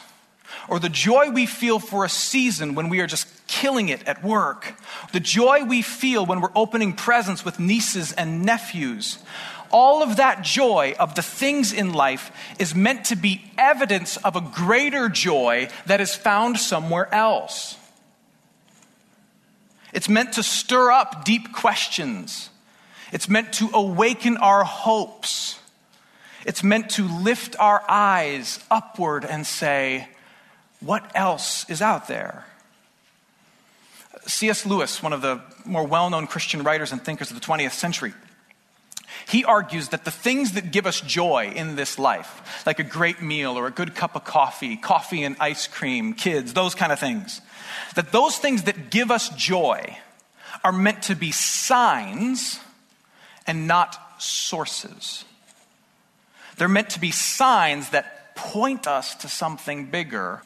or 0.68 0.78
the 0.78 0.88
joy 0.88 1.30
we 1.30 1.46
feel 1.46 1.78
for 1.78 2.04
a 2.04 2.08
season 2.08 2.74
when 2.74 2.88
we 2.88 3.00
are 3.00 3.06
just 3.06 3.28
killing 3.46 3.88
it 3.88 4.06
at 4.06 4.24
work, 4.24 4.74
the 5.12 5.20
joy 5.20 5.64
we 5.64 5.82
feel 5.82 6.26
when 6.26 6.40
we're 6.40 6.48
opening 6.54 6.92
presents 6.92 7.44
with 7.44 7.60
nieces 7.60 8.12
and 8.12 8.44
nephews, 8.44 9.18
all 9.70 10.02
of 10.02 10.16
that 10.16 10.42
joy 10.42 10.94
of 10.98 11.14
the 11.14 11.22
things 11.22 11.72
in 11.72 11.92
life 11.92 12.30
is 12.58 12.74
meant 12.74 13.06
to 13.06 13.16
be 13.16 13.50
evidence 13.58 14.16
of 14.18 14.36
a 14.36 14.40
greater 14.40 15.08
joy 15.08 15.68
that 15.86 16.00
is 16.00 16.14
found 16.14 16.58
somewhere 16.58 17.12
else. 17.12 17.76
It's 19.92 20.08
meant 20.08 20.34
to 20.34 20.42
stir 20.42 20.90
up 20.90 21.24
deep 21.24 21.52
questions. 21.52 22.50
It's 23.12 23.28
meant 23.28 23.54
to 23.54 23.70
awaken 23.72 24.36
our 24.36 24.64
hopes. 24.64 25.58
It's 26.44 26.62
meant 26.62 26.90
to 26.90 27.08
lift 27.08 27.56
our 27.58 27.82
eyes 27.88 28.60
upward 28.70 29.24
and 29.24 29.46
say, 29.46 30.08
What 30.80 31.10
else 31.14 31.68
is 31.68 31.80
out 31.80 32.08
there? 32.08 32.46
C.S. 34.26 34.66
Lewis, 34.66 35.02
one 35.02 35.12
of 35.12 35.22
the 35.22 35.40
more 35.64 35.86
well 35.86 36.10
known 36.10 36.26
Christian 36.26 36.62
writers 36.62 36.92
and 36.92 37.02
thinkers 37.02 37.30
of 37.30 37.40
the 37.40 37.46
20th 37.46 37.72
century, 37.72 38.12
he 39.28 39.44
argues 39.44 39.88
that 39.88 40.04
the 40.04 40.10
things 40.10 40.52
that 40.52 40.70
give 40.70 40.86
us 40.86 41.00
joy 41.00 41.52
in 41.54 41.76
this 41.76 41.98
life, 41.98 42.62
like 42.66 42.78
a 42.78 42.84
great 42.84 43.22
meal 43.22 43.58
or 43.58 43.66
a 43.66 43.70
good 43.70 43.94
cup 43.94 44.14
of 44.14 44.24
coffee, 44.24 44.76
coffee 44.76 45.24
and 45.24 45.36
ice 45.40 45.66
cream, 45.66 46.14
kids, 46.14 46.52
those 46.52 46.74
kind 46.74 46.92
of 46.92 46.98
things, 46.98 47.40
that 47.94 48.12
those 48.12 48.38
things 48.38 48.64
that 48.64 48.90
give 48.90 49.10
us 49.10 49.28
joy 49.30 49.98
are 50.62 50.72
meant 50.72 51.02
to 51.04 51.14
be 51.14 51.32
signs 51.32 52.60
and 53.46 53.66
not 53.66 54.00
sources. 54.18 55.24
They're 56.56 56.68
meant 56.68 56.90
to 56.90 57.00
be 57.00 57.10
signs 57.10 57.90
that 57.90 58.34
point 58.36 58.86
us 58.86 59.14
to 59.16 59.28
something 59.28 59.86
bigger. 59.86 60.42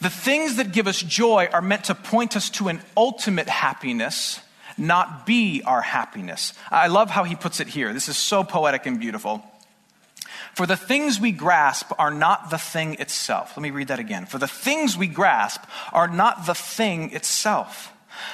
The 0.00 0.10
things 0.10 0.56
that 0.56 0.72
give 0.72 0.86
us 0.86 1.00
joy 1.00 1.48
are 1.52 1.62
meant 1.62 1.84
to 1.84 1.94
point 1.94 2.36
us 2.36 2.50
to 2.50 2.68
an 2.68 2.80
ultimate 2.96 3.48
happiness, 3.48 4.40
not 4.76 5.24
be 5.24 5.62
our 5.64 5.80
happiness. 5.80 6.52
I 6.70 6.88
love 6.88 7.10
how 7.10 7.24
he 7.24 7.34
puts 7.34 7.60
it 7.60 7.68
here. 7.68 7.92
This 7.92 8.08
is 8.08 8.16
so 8.16 8.44
poetic 8.44 8.86
and 8.86 9.00
beautiful. 9.00 9.42
For 10.54 10.66
the 10.66 10.76
things 10.76 11.20
we 11.20 11.32
grasp 11.32 11.92
are 11.98 12.10
not 12.10 12.50
the 12.50 12.58
thing 12.58 12.94
itself. 12.94 13.56
Let 13.56 13.62
me 13.62 13.70
read 13.70 13.88
that 13.88 13.98
again. 13.98 14.26
For 14.26 14.38
the 14.38 14.48
things 14.48 14.96
we 14.96 15.06
grasp 15.06 15.62
are 15.92 16.08
not 16.08 16.46
the 16.46 16.54
thing 16.54 17.12
itself. 17.12 17.92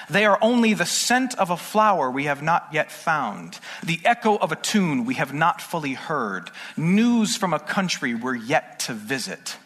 They 0.09 0.25
are 0.25 0.39
only 0.41 0.75
the 0.75 0.87
scent 0.87 1.37
of 1.39 1.51
a 1.51 1.57
flower 1.57 2.11
we 2.11 2.25
have 2.25 2.43
not 2.43 2.69
yet 2.73 2.93
found, 2.93 3.59
the 3.83 4.01
echo 4.05 4.37
of 4.37 4.53
a 4.53 4.57
tune 4.57 5.05
we 5.05 5.15
have 5.15 5.35
not 5.35 5.61
fully 5.61 5.95
heard, 5.95 6.51
news 6.77 7.37
from 7.37 7.53
a 7.53 7.59
country 7.59 8.15
we're 8.15 8.37
yet 8.37 8.79
to 8.81 8.95
visit. 8.95 9.57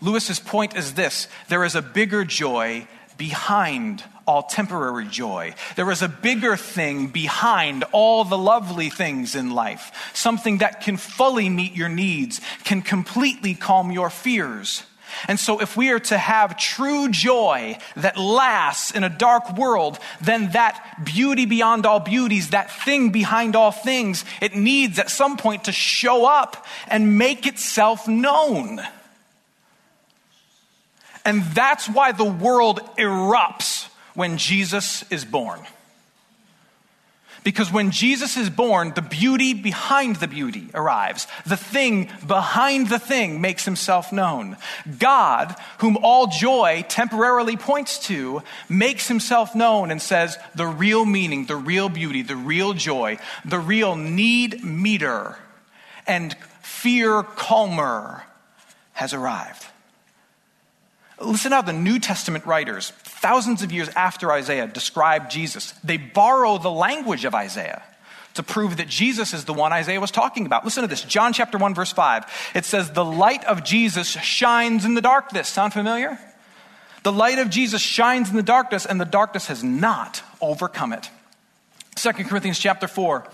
Lewis's 0.00 0.40
point 0.40 0.76
is 0.76 0.94
this 0.94 1.28
there 1.48 1.64
is 1.64 1.74
a 1.74 1.82
bigger 1.82 2.24
joy 2.24 2.86
behind 3.16 4.04
all 4.26 4.42
temporary 4.42 5.06
joy. 5.06 5.54
There 5.74 5.90
is 5.90 6.02
a 6.02 6.08
bigger 6.08 6.56
thing 6.56 7.08
behind 7.08 7.84
all 7.92 8.24
the 8.24 8.38
lovely 8.38 8.90
things 8.90 9.34
in 9.34 9.50
life, 9.50 10.10
something 10.14 10.58
that 10.58 10.82
can 10.82 10.96
fully 10.98 11.48
meet 11.48 11.74
your 11.74 11.88
needs, 11.88 12.40
can 12.64 12.82
completely 12.82 13.54
calm 13.54 13.90
your 13.90 14.10
fears. 14.10 14.84
And 15.26 15.40
so, 15.40 15.60
if 15.60 15.76
we 15.76 15.90
are 15.90 15.98
to 16.00 16.18
have 16.18 16.58
true 16.58 17.08
joy 17.08 17.78
that 17.96 18.18
lasts 18.18 18.90
in 18.90 19.02
a 19.02 19.08
dark 19.08 19.56
world, 19.56 19.98
then 20.20 20.52
that 20.52 21.00
beauty 21.02 21.46
beyond 21.46 21.86
all 21.86 21.98
beauties, 21.98 22.50
that 22.50 22.70
thing 22.70 23.10
behind 23.10 23.56
all 23.56 23.72
things, 23.72 24.24
it 24.42 24.54
needs 24.54 24.98
at 24.98 25.10
some 25.10 25.38
point 25.38 25.64
to 25.64 25.72
show 25.72 26.26
up 26.26 26.66
and 26.88 27.16
make 27.16 27.46
itself 27.46 28.06
known. 28.06 28.80
And 31.24 31.42
that's 31.42 31.88
why 31.88 32.12
the 32.12 32.24
world 32.24 32.80
erupts 32.96 33.88
when 34.14 34.38
Jesus 34.38 35.04
is 35.10 35.24
born. 35.24 35.60
Because 37.44 37.72
when 37.72 37.92
Jesus 37.92 38.36
is 38.36 38.50
born, 38.50 38.92
the 38.94 39.00
beauty 39.00 39.54
behind 39.54 40.16
the 40.16 40.26
beauty 40.26 40.68
arrives. 40.74 41.26
The 41.46 41.56
thing 41.56 42.10
behind 42.26 42.88
the 42.88 42.98
thing 42.98 43.40
makes 43.40 43.64
himself 43.64 44.12
known. 44.12 44.56
God, 44.98 45.54
whom 45.78 45.96
all 46.02 46.26
joy 46.26 46.84
temporarily 46.88 47.56
points 47.56 48.00
to, 48.08 48.42
makes 48.68 49.08
himself 49.08 49.54
known 49.54 49.90
and 49.90 50.02
says, 50.02 50.36
the 50.56 50.66
real 50.66 51.06
meaning, 51.06 51.46
the 51.46 51.56
real 51.56 51.88
beauty, 51.88 52.22
the 52.22 52.36
real 52.36 52.74
joy, 52.74 53.18
the 53.44 53.58
real 53.58 53.96
need 53.96 54.62
meter 54.62 55.38
and 56.06 56.36
fear 56.62 57.22
calmer 57.22 58.24
has 58.92 59.14
arrived. 59.14 59.64
Listen 61.20 61.52
how 61.52 61.62
the 61.62 61.72
New 61.72 61.98
Testament 61.98 62.46
writers, 62.46 62.90
thousands 63.02 63.62
of 63.62 63.72
years 63.72 63.88
after 63.90 64.30
Isaiah, 64.32 64.66
describe 64.66 65.30
Jesus. 65.30 65.72
They 65.84 65.96
borrow 65.96 66.58
the 66.58 66.70
language 66.70 67.24
of 67.24 67.34
Isaiah 67.34 67.82
to 68.34 68.42
prove 68.44 68.76
that 68.76 68.88
Jesus 68.88 69.34
is 69.34 69.44
the 69.44 69.52
one 69.52 69.72
Isaiah 69.72 70.00
was 70.00 70.12
talking 70.12 70.46
about. 70.46 70.64
Listen 70.64 70.82
to 70.82 70.88
this 70.88 71.02
John 71.02 71.32
chapter 71.32 71.58
1, 71.58 71.74
verse 71.74 71.90
5. 71.90 72.52
It 72.54 72.64
says, 72.64 72.92
The 72.92 73.04
light 73.04 73.44
of 73.44 73.64
Jesus 73.64 74.06
shines 74.08 74.84
in 74.84 74.94
the 74.94 75.00
darkness. 75.00 75.48
Sound 75.48 75.72
familiar? 75.72 76.18
The 77.02 77.12
light 77.12 77.38
of 77.38 77.50
Jesus 77.50 77.82
shines 77.82 78.30
in 78.30 78.36
the 78.36 78.42
darkness, 78.42 78.86
and 78.86 79.00
the 79.00 79.04
darkness 79.04 79.46
has 79.48 79.64
not 79.64 80.22
overcome 80.40 80.92
it. 80.92 81.10
2 81.96 82.12
Corinthians 82.12 82.58
chapter 82.58 82.86
4. 82.86 83.26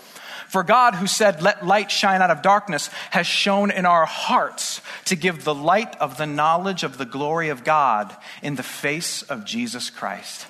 For 0.49 0.63
God, 0.63 0.95
who 0.95 1.07
said, 1.07 1.43
Let 1.43 1.67
light 1.67 1.91
shine 1.91 2.23
out 2.23 2.31
of 2.31 2.43
darkness, 2.43 2.89
has 3.11 3.27
shone 3.27 3.71
in 3.71 3.87
our 3.87 4.07
hearts 4.07 4.81
to 5.07 5.17
give 5.17 5.45
the 5.45 5.55
light 5.55 5.97
of 6.01 6.17
the 6.17 6.27
knowledge 6.27 6.83
of 6.83 6.99
the 6.99 7.05
glory 7.05 7.49
of 7.49 7.65
God 7.65 8.15
in 8.43 8.57
the 8.57 8.63
face 8.63 9.23
of 9.23 9.45
Jesus 9.45 9.91
Christ. 9.91 10.47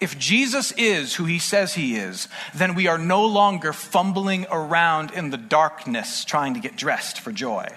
If 0.00 0.18
Jesus 0.18 0.72
is 0.72 1.14
who 1.14 1.26
he 1.26 1.38
says 1.38 1.74
he 1.74 1.96
is, 1.96 2.26
then 2.54 2.74
we 2.74 2.86
are 2.86 2.96
no 2.96 3.26
longer 3.26 3.74
fumbling 3.74 4.46
around 4.50 5.10
in 5.10 5.28
the 5.28 5.36
darkness 5.36 6.24
trying 6.24 6.54
to 6.54 6.60
get 6.60 6.74
dressed 6.74 7.20
for 7.20 7.32
joy. 7.32 7.68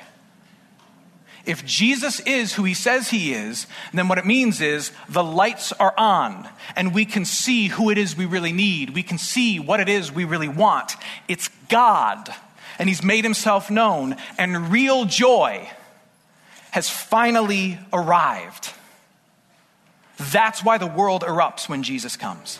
If 1.45 1.65
Jesus 1.65 2.21
is 2.21 2.53
who 2.53 2.63
he 2.63 2.73
says 2.73 3.09
he 3.09 3.33
is, 3.33 3.67
then 3.93 4.07
what 4.07 4.17
it 4.17 4.25
means 4.25 4.61
is 4.61 4.91
the 5.09 5.23
lights 5.23 5.73
are 5.73 5.93
on 5.97 6.47
and 6.75 6.93
we 6.93 7.03
can 7.03 7.25
see 7.25 7.67
who 7.67 7.89
it 7.89 7.97
is 7.97 8.15
we 8.15 8.25
really 8.25 8.53
need. 8.53 8.91
We 8.91 9.03
can 9.03 9.17
see 9.17 9.59
what 9.59 9.81
it 9.81 9.89
is 9.89 10.11
we 10.11 10.23
really 10.23 10.47
want. 10.47 10.93
It's 11.27 11.49
God 11.67 12.33
and 12.79 12.87
he's 12.87 13.03
made 13.03 13.25
himself 13.25 13.69
known 13.69 14.15
and 14.37 14.71
real 14.71 15.03
joy 15.03 15.69
has 16.71 16.89
finally 16.89 17.77
arrived. 17.91 18.71
That's 20.31 20.63
why 20.63 20.77
the 20.77 20.87
world 20.87 21.23
erupts 21.23 21.67
when 21.67 21.83
Jesus 21.83 22.15
comes. 22.15 22.59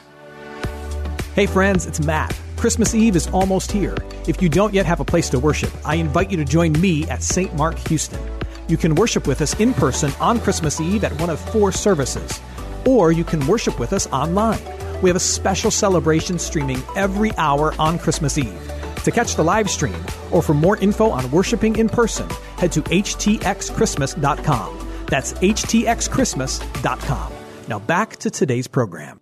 Hey 1.36 1.46
friends, 1.46 1.86
it's 1.86 2.02
Matt. 2.02 2.38
Christmas 2.58 2.94
Eve 2.94 3.16
is 3.16 3.28
almost 3.28 3.72
here. 3.72 3.96
If 4.28 4.42
you 4.42 4.50
don't 4.50 4.74
yet 4.74 4.86
have 4.86 5.00
a 5.00 5.06
place 5.06 5.30
to 5.30 5.40
worship, 5.40 5.72
I 5.86 5.96
invite 5.96 6.32
you 6.32 6.38
to 6.38 6.46
join 6.46 6.74
me 6.74 7.08
at 7.10 7.24
St. 7.24 7.54
Mark 7.56 7.78
Houston. 7.88 8.20
You 8.68 8.78
can 8.78 8.96
worship 8.96 9.28
with 9.28 9.42
us 9.42 9.60
in 9.60 9.74
person 9.74 10.12
on 10.20 10.40
Christmas 10.40 10.80
Eve 10.80 11.04
at 11.04 11.20
one 11.20 11.30
of 11.30 11.40
four 11.52 11.72
services, 11.72 12.40
or 12.86 13.12
you 13.12 13.24
can 13.24 13.46
worship 13.46 13.80
with 13.80 13.94
us 13.94 14.08
online. 14.08 14.62
We 15.02 15.10
have 15.10 15.18
a 15.18 15.20
special 15.20 15.70
celebration 15.70 16.40
streaming 16.40 16.82
every 16.96 17.34
hour 17.34 17.74
on 17.78 18.00
Christmas 18.00 18.38
Eve. 18.38 18.72
To 19.04 19.12
catch 19.12 19.36
the 19.36 19.44
live 19.44 19.70
stream 19.70 20.06
or 20.32 20.42
for 20.42 20.54
more 20.54 20.78
info 20.78 21.10
on 21.10 21.30
worshiping 21.30 21.76
in 21.76 21.90
person, 21.90 22.30
head 22.58 22.72
to 22.72 22.82
htxchristmas.com. 22.84 24.90
That's 25.08 25.34
htxchristmas.com. 25.34 27.34
Now 27.68 27.80
back 27.80 28.16
to 28.18 28.30
today's 28.30 28.68
program. 28.68 29.20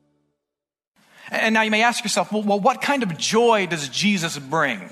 And 1.32 1.54
now 1.54 1.64
you 1.64 1.72
may 1.72 1.82
ask 1.82 2.04
yourself, 2.04 2.32
well, 2.32 2.44
what 2.44 2.82
kind 2.82 3.04
of 3.04 3.18
joy 3.18 3.66
does 3.66 3.90
Jesus 3.90 4.38
bring? 4.38 4.90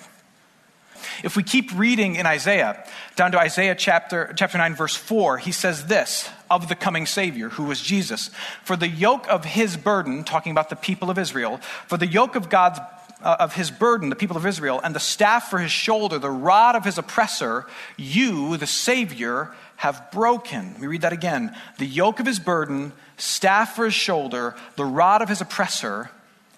If 1.24 1.36
we 1.36 1.44
keep 1.44 1.72
reading 1.78 2.16
in 2.16 2.26
Isaiah, 2.26 2.86
down 3.16 3.32
to 3.34 3.40
Isaiah 3.40 3.76
chapter, 3.76 4.34
chapter 4.36 4.58
9, 4.58 4.76
verse 4.76 4.96
4, 4.96 5.38
he 5.38 5.52
says 5.52 5.88
this 5.88 6.30
of 6.50 6.70
the 6.70 6.76
coming 6.76 7.06
Savior, 7.06 7.50
who 7.50 7.66
was 7.66 7.82
Jesus. 7.82 8.32
For 8.64 8.76
the 8.76 8.88
yoke 8.88 9.28
of 9.28 9.46
his 9.46 9.78
burden, 9.78 10.24
talking 10.24 10.52
about 10.52 10.70
the 10.70 10.76
people 10.76 11.10
of 11.10 11.18
Israel, 11.18 11.58
for 11.88 11.98
the 11.98 12.08
yoke 12.08 12.36
of 12.36 12.50
God's 12.50 12.80
uh, 13.22 13.36
of 13.40 13.54
his 13.54 13.70
burden, 13.70 14.10
the 14.10 14.16
people 14.16 14.38
of 14.38 14.46
Israel, 14.46 14.80
and 14.82 14.96
the 14.96 15.00
staff 15.00 15.50
for 15.50 15.60
his 15.60 15.72
shoulder, 15.72 16.20
the 16.20 16.30
rod 16.30 16.76
of 16.76 16.86
his 16.86 16.98
oppressor, 16.98 17.66
you, 17.98 18.56
the 18.58 18.68
Savior, 18.68 19.52
have 19.76 20.10
broken. 20.12 20.76
We 20.80 20.88
read 20.88 21.02
that 21.02 21.14
again. 21.14 21.56
The 21.78 21.86
yoke 21.86 22.20
of 22.20 22.26
his 22.26 22.40
burden, 22.40 22.94
staff 23.18 23.76
for 23.76 23.86
his 23.86 23.94
shoulder, 23.94 24.56
the 24.76 24.86
rod 24.86 25.22
of 25.22 25.30
his 25.30 25.42
oppressor, 25.42 26.12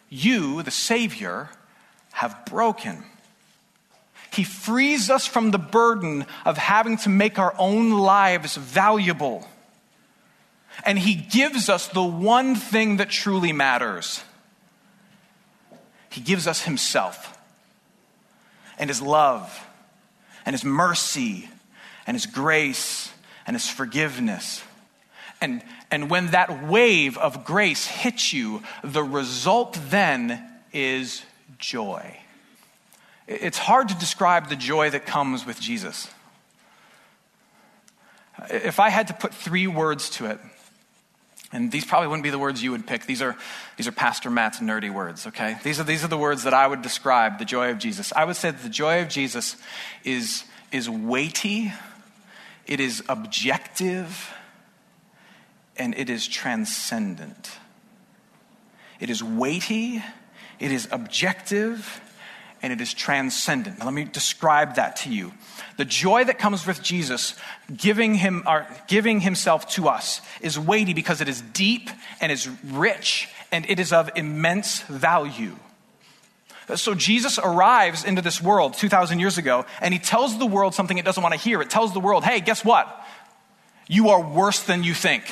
you, 0.09 0.61
the 0.63 0.71
Savior, 0.71 1.49
have 2.11 2.45
broken. 2.45 3.03
He 4.31 4.43
frees 4.45 5.09
us 5.09 5.25
from 5.25 5.51
the 5.51 5.59
burden 5.59 6.25
of 6.45 6.57
having 6.57 6.97
to 6.97 7.09
make 7.09 7.37
our 7.37 7.53
own 7.57 7.91
lives 7.91 8.55
valuable. 8.55 9.45
And 10.85 10.97
He 10.97 11.15
gives 11.15 11.67
us 11.67 11.87
the 11.87 12.03
one 12.03 12.55
thing 12.55 12.97
that 12.97 13.09
truly 13.09 13.51
matters 13.51 14.23
He 16.09 16.21
gives 16.21 16.47
us 16.47 16.63
Himself 16.63 17.37
and 18.79 18.89
His 18.89 19.01
love 19.01 19.67
and 20.45 20.53
His 20.53 20.63
mercy 20.63 21.49
and 22.07 22.15
His 22.15 22.25
grace 22.25 23.11
and 23.45 23.53
His 23.53 23.67
forgiveness. 23.67 24.63
And, 25.41 25.61
and 25.89 26.09
when 26.09 26.27
that 26.27 26.67
wave 26.67 27.17
of 27.17 27.43
grace 27.43 27.85
hits 27.85 28.31
you, 28.31 28.63
the 28.81 29.03
result 29.03 29.77
then 29.89 30.47
is 30.71 31.23
joy. 31.57 32.20
It's 33.39 33.57
hard 33.57 33.89
to 33.89 33.95
describe 33.95 34.49
the 34.49 34.55
joy 34.55 34.89
that 34.89 35.05
comes 35.05 35.45
with 35.45 35.59
Jesus. 35.59 36.09
If 38.49 38.79
I 38.79 38.89
had 38.89 39.07
to 39.07 39.13
put 39.13 39.33
three 39.33 39.67
words 39.67 40.09
to 40.11 40.25
it, 40.25 40.39
and 41.53 41.71
these 41.71 41.85
probably 41.85 42.07
wouldn't 42.07 42.23
be 42.23 42.29
the 42.29 42.39
words 42.39 42.63
you 42.63 42.71
would 42.71 42.87
pick. 42.87 43.05
These 43.05 43.21
are, 43.21 43.37
these 43.77 43.87
are 43.87 43.91
Pastor 43.91 44.29
Matt's 44.29 44.59
nerdy 44.59 44.93
words, 44.93 45.27
okay? 45.27 45.57
These 45.63 45.79
are, 45.79 45.83
these 45.83 46.03
are 46.03 46.07
the 46.07 46.17
words 46.17 46.43
that 46.43 46.53
I 46.53 46.65
would 46.65 46.81
describe 46.81 47.39
the 47.39 47.45
joy 47.45 47.71
of 47.71 47.77
Jesus. 47.77 48.13
I 48.15 48.25
would 48.25 48.35
say 48.35 48.51
that 48.51 48.63
the 48.63 48.69
joy 48.69 49.01
of 49.01 49.09
Jesus 49.09 49.57
is, 50.03 50.45
is 50.71 50.89
weighty, 50.89 51.73
it 52.67 52.79
is 52.79 53.03
objective, 53.09 54.33
and 55.77 55.93
it 55.97 56.09
is 56.09 56.27
transcendent. 56.27 57.51
It 58.99 59.09
is 59.09 59.23
weighty, 59.23 60.01
it 60.59 60.71
is 60.71 60.87
objective, 60.91 62.01
and 62.61 62.71
it 62.71 62.81
is 62.81 62.93
transcendent. 62.93 63.79
Now, 63.79 63.85
let 63.85 63.93
me 63.93 64.03
describe 64.03 64.75
that 64.75 64.97
to 64.97 65.09
you. 65.09 65.33
The 65.77 65.85
joy 65.85 66.23
that 66.25 66.37
comes 66.37 66.67
with 66.67 66.83
Jesus 66.83 67.35
giving, 67.75 68.15
him, 68.15 68.43
or 68.45 68.67
giving 68.87 69.19
himself 69.19 69.69
to 69.71 69.87
us 69.87 70.21
is 70.41 70.59
weighty 70.59 70.93
because 70.93 71.21
it 71.21 71.27
is 71.27 71.41
deep 71.41 71.89
and 72.19 72.31
is 72.31 72.49
rich 72.65 73.29
and 73.51 73.69
it 73.69 73.79
is 73.79 73.91
of 73.91 74.09
immense 74.15 74.81
value. 74.81 75.55
So 76.75 76.93
Jesus 76.93 77.39
arrives 77.39 78.05
into 78.05 78.21
this 78.21 78.41
world 78.41 78.75
2,000 78.75 79.19
years 79.19 79.37
ago 79.37 79.65
and 79.81 79.93
he 79.93 79.99
tells 79.99 80.37
the 80.37 80.45
world 80.45 80.73
something 80.73 80.97
it 80.97 81.05
doesn't 81.05 81.21
want 81.21 81.33
to 81.33 81.39
hear. 81.39 81.61
It 81.61 81.69
tells 81.69 81.93
the 81.93 81.99
world, 81.99 82.23
hey, 82.23 82.39
guess 82.39 82.63
what? 82.63 83.05
You 83.87 84.09
are 84.09 84.21
worse 84.21 84.61
than 84.63 84.83
you 84.83 84.93
think. 84.93 85.23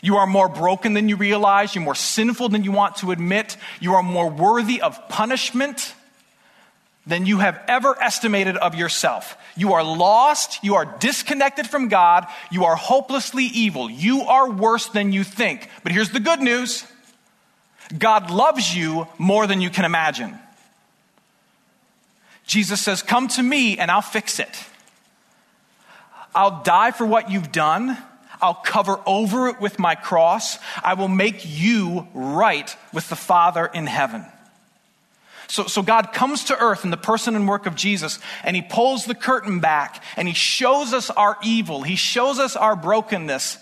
You 0.00 0.16
are 0.16 0.26
more 0.26 0.48
broken 0.48 0.94
than 0.94 1.08
you 1.08 1.16
realize. 1.16 1.74
You're 1.74 1.84
more 1.84 1.94
sinful 1.94 2.50
than 2.50 2.64
you 2.64 2.72
want 2.72 2.96
to 2.96 3.10
admit. 3.10 3.56
You 3.80 3.94
are 3.94 4.02
more 4.02 4.30
worthy 4.30 4.80
of 4.80 5.08
punishment 5.08 5.94
than 7.06 7.26
you 7.26 7.38
have 7.38 7.60
ever 7.66 8.00
estimated 8.00 8.56
of 8.56 8.74
yourself. 8.74 9.36
You 9.56 9.72
are 9.72 9.82
lost. 9.82 10.62
You 10.62 10.76
are 10.76 10.84
disconnected 10.84 11.66
from 11.66 11.88
God. 11.88 12.26
You 12.50 12.66
are 12.66 12.76
hopelessly 12.76 13.44
evil. 13.44 13.90
You 13.90 14.22
are 14.22 14.50
worse 14.50 14.88
than 14.88 15.12
you 15.12 15.24
think. 15.24 15.68
But 15.82 15.92
here's 15.92 16.10
the 16.10 16.20
good 16.20 16.40
news 16.40 16.84
God 17.96 18.30
loves 18.30 18.76
you 18.76 19.08
more 19.16 19.46
than 19.46 19.60
you 19.60 19.70
can 19.70 19.84
imagine. 19.84 20.38
Jesus 22.46 22.80
says, 22.82 23.02
Come 23.02 23.28
to 23.28 23.42
me 23.42 23.78
and 23.78 23.90
I'll 23.90 24.02
fix 24.02 24.38
it. 24.38 24.64
I'll 26.34 26.62
die 26.62 26.90
for 26.90 27.06
what 27.06 27.30
you've 27.30 27.50
done. 27.50 27.96
I'll 28.40 28.54
cover 28.54 29.00
over 29.06 29.48
it 29.48 29.60
with 29.60 29.78
my 29.78 29.94
cross. 29.94 30.58
I 30.82 30.94
will 30.94 31.08
make 31.08 31.42
you 31.44 32.06
right 32.14 32.74
with 32.92 33.08
the 33.08 33.16
Father 33.16 33.66
in 33.66 33.86
heaven. 33.86 34.24
So, 35.48 35.64
so 35.64 35.82
God 35.82 36.12
comes 36.12 36.44
to 36.44 36.58
earth 36.58 36.84
in 36.84 36.90
the 36.90 36.98
person 36.98 37.34
and 37.34 37.48
work 37.48 37.66
of 37.66 37.74
Jesus, 37.74 38.18
and 38.44 38.54
He 38.54 38.62
pulls 38.62 39.06
the 39.06 39.14
curtain 39.14 39.60
back, 39.60 40.04
and 40.16 40.28
He 40.28 40.34
shows 40.34 40.92
us 40.92 41.08
our 41.10 41.38
evil. 41.42 41.82
He 41.82 41.96
shows 41.96 42.38
us 42.38 42.54
our 42.54 42.76
brokenness. 42.76 43.56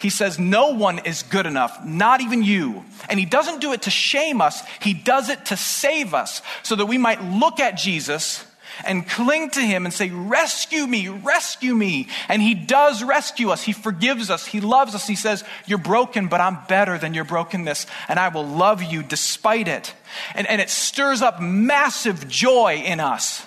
He 0.00 0.10
says, 0.10 0.38
No 0.38 0.74
one 0.74 0.98
is 1.00 1.22
good 1.22 1.46
enough, 1.46 1.84
not 1.84 2.20
even 2.20 2.42
you. 2.42 2.84
And 3.08 3.20
He 3.20 3.26
doesn't 3.26 3.60
do 3.60 3.72
it 3.72 3.82
to 3.82 3.90
shame 3.90 4.40
us, 4.40 4.62
He 4.80 4.94
does 4.94 5.28
it 5.28 5.46
to 5.46 5.56
save 5.56 6.12
us, 6.12 6.42
so 6.64 6.74
that 6.74 6.86
we 6.86 6.98
might 6.98 7.22
look 7.22 7.60
at 7.60 7.76
Jesus 7.76 8.44
and 8.84 9.08
cling 9.08 9.50
to 9.50 9.60
him 9.60 9.84
and 9.84 9.92
say, 9.92 10.10
Rescue 10.10 10.86
me, 10.86 11.08
rescue 11.08 11.74
me. 11.74 12.08
And 12.28 12.42
he 12.42 12.54
does 12.54 13.02
rescue 13.02 13.50
us. 13.50 13.62
He 13.62 13.72
forgives 13.72 14.30
us. 14.30 14.46
He 14.46 14.60
loves 14.60 14.94
us. 14.94 15.06
He 15.06 15.16
says, 15.16 15.44
You're 15.66 15.78
broken, 15.78 16.28
but 16.28 16.40
I'm 16.40 16.58
better 16.68 16.98
than 16.98 17.14
your 17.14 17.24
brokenness, 17.24 17.86
and 18.08 18.18
I 18.18 18.28
will 18.28 18.46
love 18.46 18.82
you 18.82 19.02
despite 19.02 19.68
it. 19.68 19.94
And, 20.34 20.46
and 20.46 20.60
it 20.60 20.70
stirs 20.70 21.22
up 21.22 21.40
massive 21.40 22.28
joy 22.28 22.82
in 22.84 23.00
us. 23.00 23.44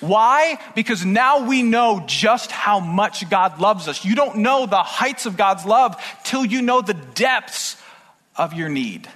Why? 0.00 0.58
Because 0.74 1.04
now 1.04 1.46
we 1.46 1.62
know 1.62 2.02
just 2.06 2.50
how 2.50 2.80
much 2.80 3.30
God 3.30 3.60
loves 3.60 3.86
us. 3.86 4.04
You 4.04 4.16
don't 4.16 4.38
know 4.38 4.66
the 4.66 4.82
heights 4.82 5.26
of 5.26 5.36
God's 5.36 5.64
love 5.64 5.96
till 6.24 6.44
you 6.44 6.60
know 6.60 6.82
the 6.82 6.94
depths 6.94 7.76
of 8.34 8.52
your 8.52 8.68
need. 8.68 9.08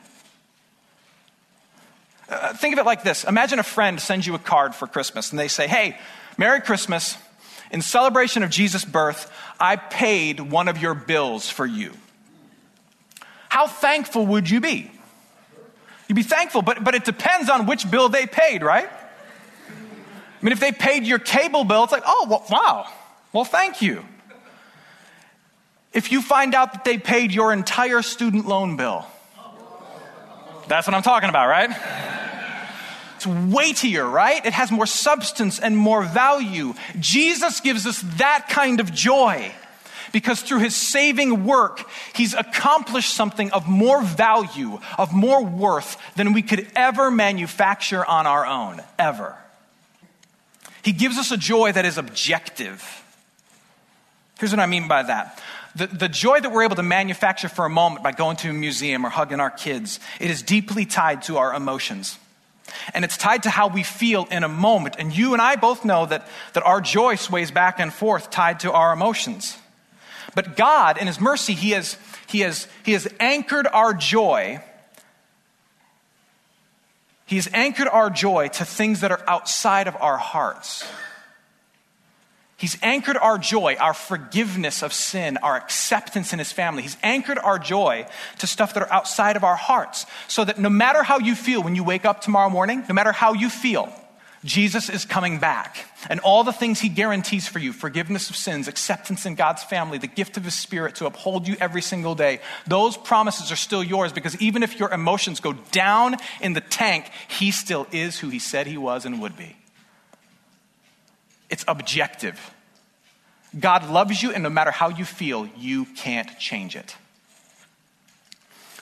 Uh, 2.29 2.55
think 2.55 2.73
of 2.73 2.79
it 2.81 2.87
like 2.87 3.03
this 3.03 3.25
Imagine 3.25 3.59
a 3.59 3.65
friend 3.65 4.01
sends 4.01 4.27
you 4.27 4.35
a 4.35 4.39
card 4.39 4.75
for 4.75 4.87
Christmas 4.87 5.31
and 5.31 5.39
they 5.39 5.49
say, 5.49 5.67
Hey, 5.67 5.97
Merry 6.37 6.61
Christmas. 6.61 7.17
In 7.71 7.83
celebration 7.83 8.45
of 8.45 8.51
Jesus' 8.51 8.85
birth, 8.85 9.31
I 9.59 9.75
paid 9.75 10.39
one 10.39 10.69
of 10.69 10.79
your 10.79 10.95
bills 10.95 11.51
for 11.51 11.67
you. 11.67 11.93
How 13.49 13.67
thankful 13.67 14.25
would 14.27 14.49
you 14.49 14.61
be? 14.61 14.91
You'd 16.09 16.15
be 16.15 16.23
thankful, 16.23 16.63
but, 16.63 16.85
but 16.85 16.95
it 16.95 17.05
depends 17.05 17.51
on 17.51 17.67
which 17.67 17.91
bill 17.91 18.09
they 18.09 18.27
paid, 18.27 18.63
right? 18.63 18.89
I 19.69 20.45
mean, 20.45 20.53
if 20.53 20.61
they 20.61 20.71
paid 20.71 21.05
your 21.05 21.19
cable 21.19 21.65
bill, 21.65 21.83
it's 21.83 21.93
like, 21.93 22.05
oh, 22.07 22.27
well, 22.31 22.45
wow. 22.51 22.87
Well, 23.33 23.45
thank 23.45 23.83
you. 23.83 24.05
If 25.93 26.13
you 26.13 26.23
find 26.23 26.55
out 26.55 26.75
that 26.75 26.85
they 26.85 26.99
paid 26.99 27.33
your 27.33 27.53
entire 27.53 28.03
student 28.03 28.47
loan 28.47 28.77
bill, 28.77 29.07
that's 30.69 30.87
what 30.87 30.95
I'm 30.95 31.03
talking 31.03 31.29
about, 31.29 31.49
right? 31.49 31.71
It's 33.17 33.27
weightier, 33.27 34.07
right? 34.07 34.45
It 34.45 34.53
has 34.53 34.71
more 34.71 34.87
substance 34.87 35.59
and 35.59 35.77
more 35.77 36.03
value. 36.03 36.75
Jesus 37.01 37.61
gives 37.61 37.87
us 37.87 38.01
that 38.19 38.49
kind 38.49 38.81
of 38.81 38.93
joy 38.93 39.53
because 40.13 40.43
through 40.43 40.61
his 40.61 40.77
saving 40.77 41.45
work, 41.45 41.89
he's 42.15 42.35
accomplished 42.35 43.15
something 43.15 43.51
of 43.53 43.69
more 43.69 44.03
value, 44.03 44.79
of 44.99 45.13
more 45.13 45.45
worth 45.45 45.99
than 46.17 46.33
we 46.33 46.43
could 46.43 46.67
ever 46.75 47.11
manufacture 47.11 48.05
on 48.05 48.27
our 48.27 48.47
own, 48.47 48.83
ever. 48.99 49.37
He 50.83 50.93
gives 50.93 51.19
us 51.19 51.33
a 51.33 51.37
joy 51.37 51.73
that 51.73 51.85
is 51.85 51.99
objective. 51.99 53.03
Here's 54.39 54.53
what 54.53 54.61
I 54.61 54.67
mean 54.67 54.89
by 54.89 55.03
that 55.03 55.41
the, 55.77 55.87
the 55.87 56.09
joy 56.09 56.41
that 56.41 56.51
we're 56.51 56.65
able 56.65 56.77
to 56.77 56.83
manufacture 56.83 57.49
for 57.49 57.67
a 57.67 57.71
moment 57.71 58.03
by 58.03 58.13
going 58.13 58.37
to 58.39 58.51
a 58.51 58.53
museum 58.53 59.05
or 59.05 59.11
hugging 59.11 59.41
our 59.41 59.51
kids, 59.51 60.01
it 60.19 60.31
is 60.31 60.43
deeply 60.43 60.87
tied 60.87 61.23
to 61.25 61.37
our 61.37 61.55
emotions. 61.55 62.19
And 62.95 63.05
it's 63.05 63.17
tied 63.17 63.45
to 63.45 63.51
how 63.51 63.69
we 63.69 63.83
feel 63.83 64.27
in 64.31 64.43
a 64.43 64.49
moment. 64.49 64.97
And 64.99 65.17
you 65.17 65.35
and 65.35 65.43
I 65.43 65.57
both 65.57 65.85
know 65.85 66.07
that, 66.07 66.27
that 66.55 66.65
our 66.65 66.81
joy 66.81 67.17
sways 67.17 67.51
back 67.51 67.79
and 67.79 67.93
forth 67.93 68.31
tied 68.31 68.61
to 68.61 68.73
our 68.73 68.93
emotions. 68.93 69.57
But 70.35 70.57
God, 70.57 70.99
in 70.99 71.07
His 71.07 71.21
mercy, 71.21 71.53
He 71.53 71.71
has, 71.71 71.97
he 72.27 72.41
has, 72.41 72.67
he 72.83 72.93
has 72.93 73.07
anchored 73.21 73.67
our 73.67 73.93
joy. 73.93 74.61
He 77.27 77.37
has 77.37 77.49
anchored 77.53 77.89
our 77.89 78.09
joy 78.09 78.49
to 78.49 78.65
things 78.65 79.01
that 79.01 79.11
are 79.11 79.23
outside 79.29 79.89
of 79.89 79.97
our 80.01 80.17
hearts. 80.17 80.87
He's 82.59 82.79
anchored 82.83 83.19
our 83.19 83.37
joy, 83.37 83.77
our 83.79 83.93
forgiveness 83.93 84.83
of 84.83 84.95
sin, 84.95 85.37
our 85.43 85.57
acceptance 85.57 86.33
in 86.33 86.39
His 86.39 86.53
family. 86.53 86.83
He's 86.83 86.97
anchored 87.03 87.39
our 87.39 87.59
joy 87.59 88.07
to 88.39 88.47
stuff 88.47 88.73
that 88.75 88.83
are 88.83 88.93
outside 88.93 89.37
of 89.37 89.45
our 89.45 89.57
hearts. 89.57 90.07
So 90.27 90.45
that 90.45 90.59
no 90.59 90.71
matter 90.71 91.03
how 91.03 91.19
you 91.19 91.35
feel 91.35 91.63
when 91.63 91.75
you 91.75 91.85
wake 91.85 92.07
up 92.07 92.23
tomorrow 92.23 92.49
morning, 92.49 92.83
no 92.89 92.95
matter 92.95 93.13
how 93.13 93.35
you 93.35 93.51
feel, 93.51 93.93
Jesus 94.43 94.89
is 94.89 95.05
coming 95.05 95.39
back. 95.39 95.77
And 96.09 96.19
all 96.21 96.45
the 96.45 96.53
things 96.53 96.81
He 96.81 96.89
guarantees 96.89 97.47
for 97.47 97.59
you 97.59 97.75
forgiveness 97.75 98.31
of 98.31 98.37
sins, 98.37 98.69
acceptance 98.69 99.27
in 99.27 99.35
God's 99.35 99.63
family, 99.63 99.99
the 99.99 100.07
gift 100.07 100.39
of 100.39 100.45
His 100.45 100.55
Spirit 100.55 100.95
to 100.97 101.07
uphold 101.07 101.47
you 101.47 101.57
every 101.61 101.83
single 101.83 102.15
day 102.15 102.41
those 102.67 102.97
promises 102.97 103.53
are 103.53 103.57
still 103.57 103.85
yours 103.85 104.15
because 104.15 104.41
even 104.41 104.63
if 104.63 104.79
your 104.79 104.91
emotions 104.91 105.41
go 105.41 105.53
down 105.73 106.17
in 106.41 106.55
the 106.55 106.63
tank, 106.63 107.11
He 107.29 107.51
still 107.51 107.87
is 107.93 108.19
who 108.19 108.31
He 108.31 108.39
said 108.39 108.67
He 108.67 108.79
was 108.79 109.05
and 109.05 109.21
would 109.21 109.37
be. 109.37 109.57
It's 111.51 111.65
objective. 111.69 112.39
God 113.59 113.89
loves 113.89 114.23
you, 114.23 114.33
and 114.33 114.43
no 114.43 114.51
matter 114.51 114.71
how 114.71 114.89
you 114.89 115.05
feel, 115.05 115.49
you 115.57 115.87
can't 115.97 116.39
change 116.39 116.77
it. 116.77 116.97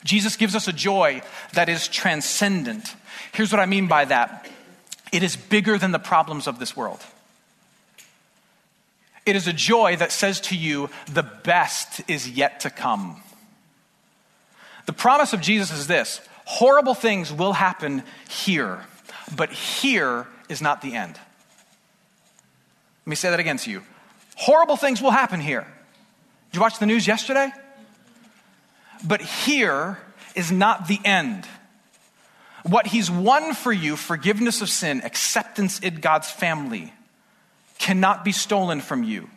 Jesus 0.04 0.36
gives 0.36 0.54
us 0.54 0.68
a 0.68 0.72
joy 0.72 1.22
that 1.54 1.68
is 1.68 1.88
transcendent. 1.88 2.94
Here's 3.32 3.50
what 3.50 3.60
I 3.60 3.66
mean 3.66 3.88
by 3.88 4.04
that 4.04 4.48
it 5.12 5.22
is 5.22 5.36
bigger 5.36 5.78
than 5.78 5.92
the 5.92 5.98
problems 5.98 6.46
of 6.46 6.58
this 6.58 6.76
world. 6.76 7.00
It 9.24 9.36
is 9.36 9.46
a 9.46 9.52
joy 9.52 9.96
that 9.96 10.12
says 10.12 10.40
to 10.42 10.56
you, 10.56 10.90
the 11.10 11.22
best 11.22 12.02
is 12.08 12.28
yet 12.28 12.60
to 12.60 12.70
come. 12.70 13.22
The 14.86 14.92
promise 14.92 15.32
of 15.32 15.40
Jesus 15.40 15.72
is 15.72 15.86
this 15.86 16.20
horrible 16.44 16.94
things 16.94 17.32
will 17.32 17.54
happen 17.54 18.02
here, 18.28 18.84
but 19.34 19.50
here 19.50 20.26
is 20.48 20.60
not 20.60 20.82
the 20.82 20.94
end. 20.94 21.18
Let 23.04 23.10
me 23.10 23.16
say 23.16 23.30
that 23.30 23.40
again 23.40 23.58
to 23.58 23.70
you. 23.70 23.82
Horrible 24.36 24.76
things 24.76 25.02
will 25.02 25.10
happen 25.10 25.40
here. 25.40 25.66
Did 26.50 26.56
you 26.56 26.60
watch 26.60 26.78
the 26.78 26.86
news 26.86 27.06
yesterday? 27.06 27.52
But 29.06 29.20
here 29.20 29.98
is 30.34 30.50
not 30.50 30.88
the 30.88 30.98
end. 31.04 31.46
What 32.64 32.86
he's 32.86 33.10
won 33.10 33.52
for 33.54 33.72
you, 33.72 33.96
forgiveness 33.96 34.62
of 34.62 34.70
sin, 34.70 35.02
acceptance 35.04 35.78
in 35.80 35.96
God's 35.96 36.30
family, 36.30 36.94
cannot 37.78 38.24
be 38.24 38.32
stolen 38.32 38.80
from 38.80 39.04
you. 39.04 39.28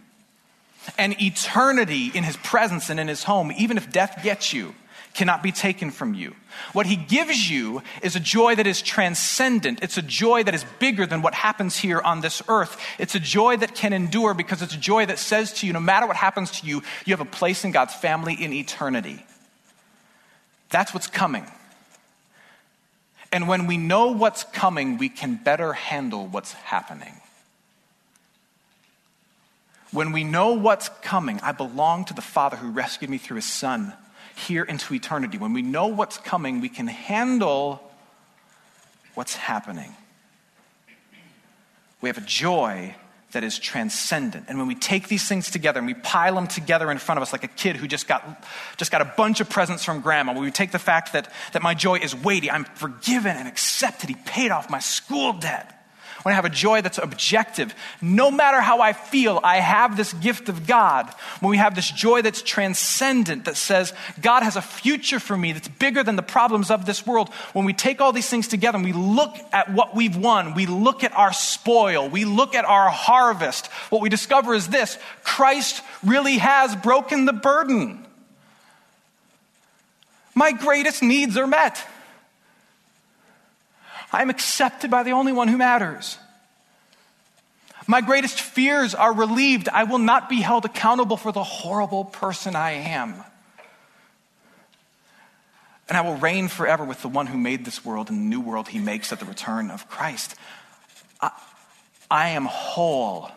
and 0.98 1.22
eternity 1.22 2.12
in 2.14 2.24
his 2.24 2.38
presence 2.38 2.90
and 2.90 3.00
in 3.00 3.08
his 3.08 3.24
home, 3.24 3.52
even 3.58 3.78
if 3.78 3.92
death 3.92 4.22
gets 4.24 4.54
you, 4.54 4.74
cannot 5.18 5.42
be 5.42 5.52
taken 5.52 5.90
from 5.90 6.14
you. 6.14 6.36
What 6.74 6.86
he 6.86 6.96
gives 6.96 7.50
you 7.50 7.82
is 8.04 8.16
a 8.16 8.20
joy 8.20 8.54
that 8.54 8.68
is 8.68 8.84
transcendent. 8.84 9.80
It's 9.82 9.98
a 9.98 10.04
joy 10.04 10.44
that 10.44 10.54
is 10.54 10.64
bigger 10.78 11.08
than 11.08 11.24
what 11.24 11.34
happens 11.34 11.76
here 11.76 12.00
on 12.00 12.22
this 12.22 12.44
earth. 12.48 12.80
It's 13.00 13.16
a 13.16 13.20
joy 13.20 13.58
that 13.58 13.74
can 13.74 13.94
endure 13.94 14.36
because 14.36 14.62
it's 14.62 14.76
a 14.76 14.80
joy 14.80 15.08
that 15.08 15.18
says 15.18 15.54
to 15.54 15.68
you, 15.68 15.74
no 15.74 15.80
matter 15.80 16.06
what 16.06 16.18
happens 16.18 16.52
to 16.60 16.68
you, 16.68 16.84
you 17.04 17.14
have 17.14 17.20
a 17.20 17.26
place 17.26 17.66
in 17.66 17.72
God's 17.72 17.96
family 17.96 18.36
in 18.36 18.54
eternity. 18.54 19.26
That's 20.70 20.94
what's 20.94 21.08
coming. 21.08 21.48
And 23.32 23.48
when 23.48 23.66
we 23.66 23.78
know 23.78 24.12
what's 24.12 24.44
coming, 24.44 25.00
we 25.00 25.10
can 25.10 25.40
better 25.44 25.74
handle 25.74 26.28
what's 26.28 26.54
happening. 26.54 27.20
When 29.90 30.12
we 30.12 30.24
know 30.24 30.54
what's 30.54 30.90
coming, 31.02 31.40
I 31.42 31.54
belong 31.54 32.06
to 32.06 32.14
the 32.14 32.22
Father 32.22 32.56
who 32.56 32.70
rescued 32.70 33.10
me 33.10 33.18
through 33.18 33.38
his 33.38 33.52
Son 33.52 33.94
here 34.38 34.64
into 34.64 34.94
eternity. 34.94 35.38
When 35.38 35.54
we 35.54 35.62
know 35.62 35.88
what's 35.88 36.18
coming, 36.18 36.62
we 36.62 36.70
can 36.70 36.88
handle 36.88 37.82
what's 39.16 39.36
happening. 39.36 39.96
We 42.02 42.10
have 42.10 42.18
a 42.18 42.22
joy 42.22 42.96
that 43.32 43.44
is 43.44 43.60
transcendent. 43.60 44.46
And 44.48 44.58
when 44.58 44.68
we 44.68 44.76
take 44.76 45.08
these 45.08 45.28
things 45.28 45.52
together 45.52 45.80
and 45.80 45.88
we 45.88 45.96
pile 45.96 46.36
them 46.36 46.48
together 46.48 46.92
in 46.92 46.98
front 46.98 47.18
of 47.18 47.24
us 47.24 47.34
like 47.34 47.44
a 47.44 47.50
kid 47.50 47.76
who 47.76 47.88
just 47.88 48.08
got, 48.08 48.46
just 48.78 48.92
got 48.92 49.02
a 49.02 49.14
bunch 49.18 49.42
of 49.42 49.50
presents 49.50 49.84
from 49.84 50.02
grandma, 50.02 50.34
when 50.34 50.44
we 50.44 50.52
take 50.52 50.72
the 50.72 50.80
fact 50.80 51.14
that, 51.14 51.32
that 51.54 51.62
my 51.62 51.74
joy 51.74 51.96
is 51.96 52.16
weighty, 52.16 52.50
I'm 52.50 52.64
forgiven 52.64 53.36
and 53.36 53.48
accepted, 53.48 54.10
he 54.10 54.16
paid 54.16 54.52
off 54.52 54.70
my 54.70 54.80
school 54.80 55.34
debt 55.34 55.77
when 56.24 56.34
I 56.34 56.36
have 56.36 56.46
a 56.46 56.50
joy 56.50 56.82
that's 56.82 56.98
objective, 56.98 57.74
no 58.02 58.32
matter 58.32 58.60
how 58.60 58.82
I 58.82 58.94
feel, 58.94 59.40
I 59.44 59.58
have 59.58 59.98
this 59.98 60.14
gift 60.14 60.50
of 60.50 60.68
God. 60.68 61.14
When 61.40 61.52
we 61.52 61.58
have 61.58 61.76
this 61.76 61.90
joy 61.90 62.22
that's 62.22 62.42
transcendent, 62.42 63.46
that 63.46 63.58
says, 63.58 63.94
God 64.22 64.44
has 64.44 64.56
a 64.56 64.62
future 64.62 65.20
for 65.20 65.38
me 65.38 65.54
that's 65.54 65.68
bigger 65.68 66.04
than 66.04 66.16
the 66.16 66.24
problems 66.24 66.72
of 66.72 66.86
this 66.86 67.06
world. 67.06 67.30
When 67.54 67.66
we 67.66 67.74
take 67.74 68.02
all 68.02 68.12
these 68.12 68.30
things 68.30 68.48
together 68.48 68.78
and 68.78 68.86
we 68.86 68.94
look 68.94 69.36
at 69.54 69.72
what 69.72 69.96
we've 69.96 70.18
won, 70.18 70.54
we 70.54 70.66
look 70.66 71.04
at 71.04 71.16
our 71.16 71.34
spoil, 71.34 72.10
we 72.10 72.26
look 72.26 72.56
at 72.56 72.66
our 72.66 72.90
harvest, 72.90 73.68
what 73.90 74.02
we 74.02 74.10
discover 74.10 74.54
is 74.54 74.68
this 74.68 74.98
Christ 75.24 75.84
really 76.04 76.38
has 76.38 76.76
broken 76.76 77.26
the 77.26 77.34
burden. 77.34 78.06
My 80.36 80.52
greatest 80.52 81.02
needs 81.02 81.36
are 81.36 81.48
met. 81.48 81.84
I'm 84.12 84.30
accepted 84.30 84.90
by 84.90 85.04
the 85.04 85.12
only 85.12 85.34
one 85.34 85.48
who 85.48 85.58
matters. 85.58 86.18
My 87.88 88.02
greatest 88.02 88.42
fears 88.42 88.94
are 88.94 89.14
relieved. 89.14 89.70
I 89.70 89.86
will 89.86 89.98
not 89.98 90.28
be 90.28 90.42
held 90.42 90.66
accountable 90.66 91.16
for 91.16 91.32
the 91.32 91.44
horrible 91.44 92.04
person 92.04 92.56
I 92.56 92.72
am. 92.72 93.24
And 95.88 95.98
I 95.98 96.02
will 96.02 96.18
reign 96.18 96.50
forever 96.50 96.84
with 96.84 97.02
the 97.02 97.08
one 97.08 97.28
who 97.28 97.38
made 97.38 97.64
this 97.64 97.86
world 97.86 98.10
and 98.10 98.20
the 98.20 98.26
new 98.26 98.42
world 98.42 98.68
he 98.68 98.80
makes 98.80 99.14
at 99.14 99.20
the 99.20 99.26
return 99.26 99.72
of 99.72 99.90
Christ. 99.90 100.36
I, 101.22 101.32
I 102.12 102.30
am 102.30 102.44
whole. 102.44 103.32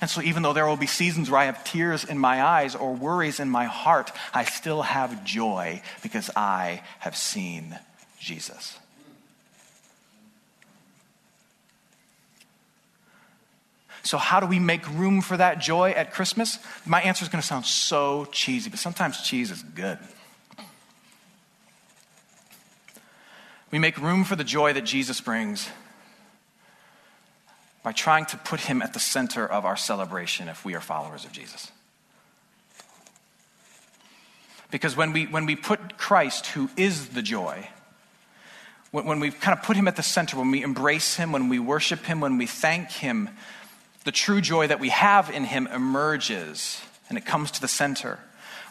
And 0.00 0.08
so, 0.08 0.22
even 0.22 0.42
though 0.42 0.54
there 0.54 0.66
will 0.66 0.76
be 0.76 0.86
seasons 0.86 1.30
where 1.30 1.40
I 1.40 1.44
have 1.46 1.64
tears 1.64 2.04
in 2.04 2.18
my 2.18 2.42
eyes 2.42 2.74
or 2.74 2.94
worries 2.94 3.40
in 3.40 3.50
my 3.50 3.64
heart, 3.64 4.10
I 4.32 4.44
still 4.44 4.82
have 4.82 5.24
joy 5.24 5.82
because 6.02 6.30
I 6.34 6.82
have 6.98 7.16
seen 7.16 7.78
Jesus. 8.26 8.76
So, 14.02 14.18
how 14.18 14.40
do 14.40 14.46
we 14.46 14.58
make 14.58 14.88
room 14.90 15.20
for 15.20 15.36
that 15.36 15.58
joy 15.58 15.90
at 15.90 16.12
Christmas? 16.12 16.58
My 16.84 17.00
answer 17.00 17.24
is 17.24 17.28
going 17.28 17.40
to 17.40 17.46
sound 17.46 17.66
so 17.66 18.26
cheesy, 18.26 18.68
but 18.68 18.78
sometimes 18.78 19.22
cheese 19.22 19.50
is 19.50 19.62
good. 19.62 19.98
We 23.70 23.78
make 23.78 23.98
room 23.98 24.24
for 24.24 24.36
the 24.36 24.44
joy 24.44 24.72
that 24.72 24.84
Jesus 24.84 25.20
brings 25.20 25.68
by 27.82 27.92
trying 27.92 28.26
to 28.26 28.36
put 28.36 28.60
him 28.60 28.82
at 28.82 28.92
the 28.92 29.00
center 29.00 29.46
of 29.46 29.64
our 29.64 29.76
celebration 29.76 30.48
if 30.48 30.64
we 30.64 30.74
are 30.74 30.80
followers 30.80 31.24
of 31.24 31.32
Jesus. 31.32 31.70
Because 34.70 34.96
when 34.96 35.12
we, 35.12 35.26
when 35.26 35.46
we 35.46 35.54
put 35.56 35.96
Christ, 35.96 36.46
who 36.48 36.68
is 36.76 37.08
the 37.08 37.22
joy, 37.22 37.68
when, 39.04 39.20
we 39.20 39.30
kind 39.30 39.56
of 39.58 39.64
put 39.64 39.76
him 39.76 39.88
at 39.88 39.96
the 39.96 40.02
center, 40.02 40.38
when 40.38 40.50
we 40.50 40.62
embrace 40.62 41.16
him, 41.16 41.32
when 41.32 41.48
we 41.48 41.58
worship 41.58 42.04
him, 42.04 42.20
when 42.20 42.38
we 42.38 42.46
thank 42.46 42.90
him, 42.90 43.28
the 44.04 44.12
true 44.12 44.40
joy 44.40 44.68
that 44.68 44.80
we 44.80 44.88
have 44.90 45.30
in 45.30 45.44
him 45.44 45.66
emerges 45.66 46.80
and 47.08 47.18
it 47.18 47.24
comes 47.24 47.50
to 47.52 47.60
the 47.60 47.68
center. 47.68 48.18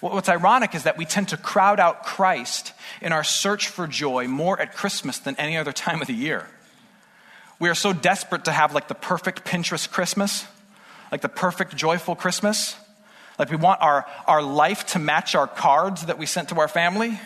What's 0.01 0.29
ironic 0.29 0.75
is 0.75 0.83
that 0.83 0.97
we 0.97 1.05
tend 1.05 1.29
to 1.29 1.37
crowd 1.37 1.79
out 1.79 2.03
Christ 2.03 2.73
in 3.01 3.11
our 3.11 3.23
search 3.23 3.67
for 3.67 3.87
joy 3.87 4.27
more 4.27 4.59
at 4.59 4.73
Christmas 4.73 5.19
than 5.19 5.35
any 5.37 5.57
other 5.57 5.71
time 5.71 6.01
of 6.01 6.07
the 6.07 6.13
year. 6.13 6.47
We 7.59 7.69
are 7.69 7.75
so 7.75 7.93
desperate 7.93 8.45
to 8.45 8.51
have 8.51 8.73
like 8.73 8.87
the 8.87 8.95
perfect 8.95 9.45
Pinterest 9.45 9.89
Christmas, 9.89 10.45
like 11.11 11.21
the 11.21 11.29
perfect 11.29 11.75
joyful 11.75 12.15
Christmas. 12.15 12.75
Like 13.39 13.49
we 13.49 13.55
want 13.55 13.81
our, 13.81 14.05
our 14.27 14.41
life 14.41 14.85
to 14.87 14.99
match 14.99 15.35
our 15.35 15.47
cards 15.47 16.05
that 16.05 16.17
we 16.17 16.25
sent 16.25 16.49
to 16.49 16.59
our 16.59 16.67
family. 16.67 17.19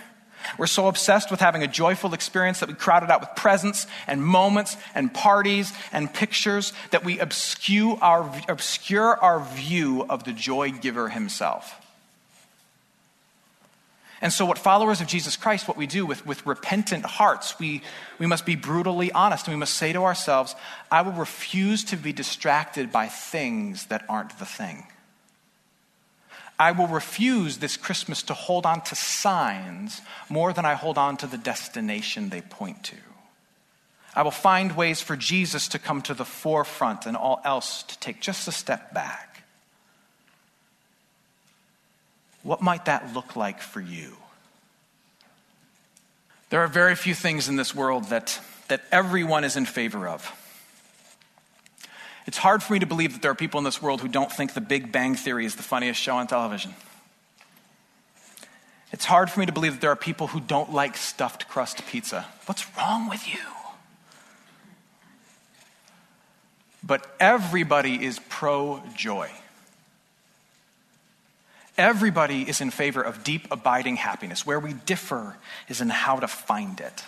We're 0.58 0.68
so 0.68 0.88
obsessed 0.88 1.32
with 1.32 1.40
having 1.40 1.64
a 1.64 1.68
joyful 1.68 2.14
experience 2.14 2.60
that 2.60 2.70
we 2.70 2.76
crowd 2.76 3.04
it 3.04 3.12
out 3.12 3.22
with 3.22 3.36
presents 3.36 3.88
and 4.08 4.24
moments 4.24 4.78
and 4.96 5.14
parties 5.14 5.74
and 5.92 6.14
pictures 6.14 6.74
that 6.92 7.04
we 7.04 7.20
obscure 7.20 7.98
our, 8.02 8.32
obscure 8.48 9.18
our 9.18 9.40
view 9.42 10.06
of 10.10 10.24
the 10.24 10.34
joy 10.34 10.72
giver 10.72 11.10
himself. 11.10 11.76
And 14.22 14.34
so, 14.34 14.46
what 14.46 14.58
followers 14.58 15.00
of 15.00 15.08
Jesus 15.08 15.38
Christ, 15.38 15.68
what 15.68 15.78
we 15.78 15.88
do 15.88 16.06
with, 16.06 16.26
with 16.26 16.46
repentant 16.46 17.06
hearts, 17.06 17.58
we, 17.58 17.82
we 18.18 18.26
must 18.26 18.46
be 18.46 18.56
brutally 18.56 19.12
honest 19.14 19.48
and 19.48 19.56
we 19.56 19.60
must 19.60 19.76
say 19.76 19.94
to 19.94 20.04
ourselves, 20.04 20.56
I 20.92 21.04
will 21.04 21.14
refuse 21.14 21.86
to 21.86 21.96
be 21.96 22.12
distracted 22.12 22.92
by 22.92 23.08
things 23.08 23.86
that 23.86 24.04
aren't 24.10 24.38
the 24.38 24.46
thing. 24.46 24.88
I 26.60 26.74
will 26.74 26.88
refuse 26.88 27.58
this 27.58 27.78
Christmas 27.78 28.22
to 28.24 28.34
hold 28.34 28.66
on 28.66 28.82
to 28.82 28.96
signs 28.96 30.02
more 30.30 30.52
than 30.52 30.66
I 30.66 30.74
hold 30.74 30.98
on 30.98 31.16
to 31.18 31.28
the 31.28 31.38
destination 31.38 32.30
they 32.30 32.42
point 32.42 32.84
to. 32.86 32.98
I 34.14 34.24
will 34.24 34.32
find 34.32 34.76
ways 34.76 35.02
for 35.02 35.16
Jesus 35.16 35.70
to 35.70 35.80
come 35.80 36.02
to 36.02 36.14
the 36.14 36.26
forefront 36.26 37.06
and 37.06 37.16
all 37.16 37.40
else 37.46 37.84
to 37.84 37.98
take 38.00 38.20
just 38.20 38.48
a 38.50 38.52
step 38.52 38.94
back. 38.94 39.44
What 42.44 42.62
might 42.62 42.86
that 42.86 43.14
look 43.14 43.38
like 43.38 43.62
for 43.62 43.80
you? 43.80 44.18
There 46.50 46.62
are 46.62 46.68
very 46.68 46.96
few 46.96 47.14
things 47.14 47.48
in 47.48 47.56
this 47.56 47.74
world 47.74 48.06
that, 48.06 48.40
that 48.68 48.82
everyone 48.92 49.44
is 49.46 49.56
in 49.56 49.66
favor 49.66 50.08
of. 50.08 50.30
It's 52.30 52.38
hard 52.38 52.62
for 52.62 52.74
me 52.74 52.80
to 52.80 52.86
believe 52.86 53.14
that 53.14 53.24
there 53.24 53.32
are 53.32 53.36
people 53.36 53.58
in 53.58 53.64
this 53.64 53.82
world 53.82 54.02
who 54.02 54.08
don't 54.08 54.32
think 54.32 54.54
The 54.54 54.62
Big 54.62 54.92
Bang 54.92 55.16
Theory 55.16 55.48
is 55.48 55.56
the 55.56 55.64
funniest 55.64 56.00
show 56.00 56.18
on 56.18 56.28
television. 56.28 56.76
It's 58.92 59.04
hard 59.04 59.32
for 59.32 59.40
me 59.40 59.48
to 59.48 59.52
believe 59.52 59.72
that 59.72 59.82
there 59.82 59.90
are 59.90 59.96
people 59.96 60.28
who 60.28 60.40
don't 60.40 60.72
like 60.72 60.96
stuffed 60.96 61.48
crust 61.48 61.84
pizza. 61.88 62.28
What's 62.46 62.68
wrong 62.78 63.10
with 63.10 63.28
you? 63.28 63.40
But 66.84 67.08
everybody 67.20 68.06
is 68.06 68.20
pro 68.30 68.84
joy. 68.96 69.32
Everybody 71.80 72.48
is 72.48 72.62
in 72.62 72.70
favor 72.70 73.02
of 73.02 73.24
deep, 73.24 73.48
abiding 73.50 73.96
happiness. 73.96 74.46
Where 74.46 74.60
we 74.60 74.74
differ 74.74 75.36
is 75.68 75.82
in 75.82 75.90
how 75.90 76.18
to 76.18 76.28
find 76.28 76.80
it. 76.80 77.04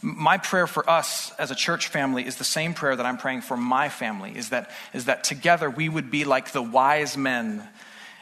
My 0.00 0.38
prayer 0.38 0.66
for 0.66 0.88
us 0.88 1.32
as 1.38 1.50
a 1.50 1.54
church 1.54 1.88
family 1.88 2.26
is 2.26 2.36
the 2.36 2.44
same 2.44 2.74
prayer 2.74 2.94
that 2.94 3.06
I'm 3.06 3.18
praying 3.18 3.42
for 3.42 3.56
my 3.56 3.88
family 3.88 4.36
is 4.36 4.50
that, 4.50 4.70
is 4.92 5.06
that 5.06 5.24
together 5.24 5.68
we 5.68 5.88
would 5.88 6.10
be 6.10 6.24
like 6.24 6.52
the 6.52 6.62
wise 6.62 7.16
men 7.16 7.68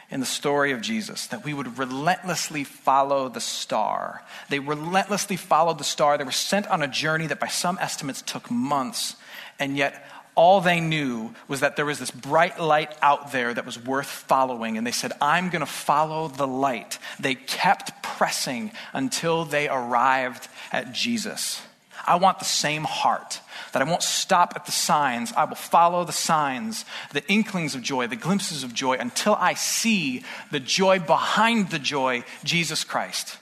in 0.09 0.19
the 0.19 0.25
story 0.25 0.71
of 0.71 0.81
Jesus, 0.81 1.27
that 1.27 1.43
we 1.43 1.53
would 1.53 1.77
relentlessly 1.77 2.63
follow 2.63 3.27
the 3.27 3.41
star. 3.41 4.23
They 4.49 4.59
relentlessly 4.59 5.35
followed 5.35 5.77
the 5.77 5.83
star. 5.83 6.17
They 6.17 6.23
were 6.23 6.31
sent 6.31 6.65
on 6.67 6.81
a 6.81 6.87
journey 6.87 7.27
that 7.27 7.41
by 7.41 7.47
some 7.47 7.77
estimates 7.79 8.21
took 8.21 8.49
months, 8.49 9.17
and 9.59 9.75
yet 9.75 10.07
all 10.37 10.61
they 10.61 10.79
knew 10.79 11.33
was 11.47 11.61
that 11.61 11.75
there 11.75 11.85
was 11.85 11.97
this 11.99 12.11
bright 12.11 12.59
light 12.59 12.95
out 13.01 13.31
there 13.31 13.53
that 13.53 13.65
was 13.65 13.83
worth 13.83 14.07
following. 14.07 14.77
And 14.77 14.85
they 14.85 14.91
said, 14.91 15.11
I'm 15.19 15.49
going 15.49 15.61
to 15.61 15.65
follow 15.65 16.27
the 16.27 16.47
light. 16.47 16.99
They 17.19 17.33
kept 17.33 18.03
pressing 18.03 18.71
until 18.93 19.45
they 19.45 19.67
arrived 19.67 20.47
at 20.71 20.93
Jesus. 20.93 21.59
I 22.07 22.15
want 22.15 22.39
the 22.39 22.45
same 22.45 22.85
heart, 22.85 23.41
that 23.73 23.81
I 23.81 23.85
won't 23.85 24.01
stop 24.01 24.53
at 24.55 24.65
the 24.65 24.71
signs. 24.71 25.33
I 25.33 25.43
will 25.43 25.55
follow 25.55 26.05
the 26.05 26.13
signs, 26.13 26.85
the 27.11 27.27
inklings 27.29 27.75
of 27.75 27.81
joy, 27.81 28.07
the 28.07 28.15
glimpses 28.15 28.63
of 28.63 28.73
joy, 28.73 28.95
until 28.95 29.35
I 29.35 29.55
see 29.55 30.23
the 30.49 30.61
joy 30.61 30.99
behind 30.99 31.69
the 31.69 31.79
joy, 31.79 32.23
Jesus 32.43 32.85
Christ. 32.85 33.37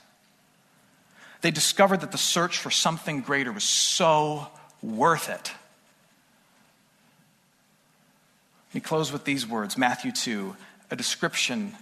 They 1.41 1.51
discovered 1.51 2.01
that 2.01 2.11
the 2.11 2.17
search 2.17 2.57
for 2.57 2.71
something 2.71 3.21
greater 3.21 3.51
was 3.51 3.63
so 3.63 4.47
worth 4.81 5.29
it. 5.29 5.51
We 8.73 8.81
close 8.81 9.11
with 9.11 9.25
these 9.25 9.47
words 9.47 9.77
Matthew 9.77 10.11
2, 10.11 10.55
a 10.89 10.95
description 10.95 11.75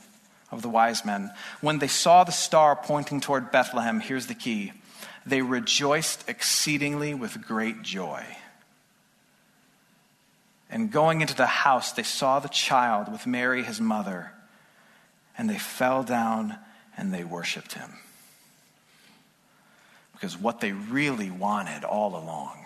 of 0.52 0.62
the 0.62 0.70
wise 0.70 1.06
men. 1.06 1.32
When 1.62 1.80
they 1.80 1.88
saw 1.88 2.24
the 2.24 2.32
star 2.32 2.76
pointing 2.76 3.22
toward 3.22 3.52
Bethlehem, 3.52 4.00
here's 4.00 4.28
the 4.28 4.36
key 4.36 4.74
they 5.26 5.42
rejoiced 5.42 6.28
exceedingly 6.28 7.14
with 7.14 7.46
great 7.46 7.82
joy. 7.82 8.26
And 10.70 10.92
going 10.92 11.22
into 11.22 11.36
the 11.36 11.46
house, 11.46 11.92
they 11.92 12.04
saw 12.04 12.40
the 12.40 12.50
child 12.50 13.12
with 13.12 13.28
Mary, 13.28 13.64
his 13.64 13.80
mother, 13.80 14.32
and 15.38 15.50
they 15.50 15.58
fell 15.58 16.04
down 16.04 16.58
and 16.98 17.14
they 17.14 17.24
worshiped 17.24 17.74
him. 17.74 17.92
Because 20.14 20.38
what 20.38 20.62
they 20.62 20.72
really 20.72 21.30
wanted 21.30 21.84
all 21.84 22.16
along 22.16 22.66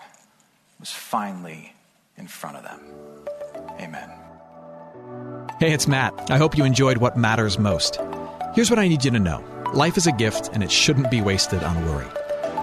was 0.80 0.90
finally 0.90 1.74
in 2.16 2.26
front 2.26 2.56
of 2.56 2.62
them. 2.62 2.80
Amen. 3.80 4.10
Hey, 5.60 5.72
it's 5.72 5.88
Matt. 5.88 6.30
I 6.30 6.38
hope 6.38 6.56
you 6.56 6.64
enjoyed 6.64 6.98
what 6.98 7.16
matters 7.16 7.58
most. 7.58 7.98
Here's 8.54 8.70
what 8.70 8.78
I 8.78 8.88
need 8.88 9.04
you 9.04 9.10
to 9.10 9.18
know 9.18 9.44
life 9.74 9.96
is 9.96 10.06
a 10.06 10.12
gift, 10.12 10.50
and 10.52 10.62
it 10.62 10.70
shouldn't 10.70 11.10
be 11.10 11.20
wasted 11.20 11.62
on 11.62 11.84
worry. 11.84 12.06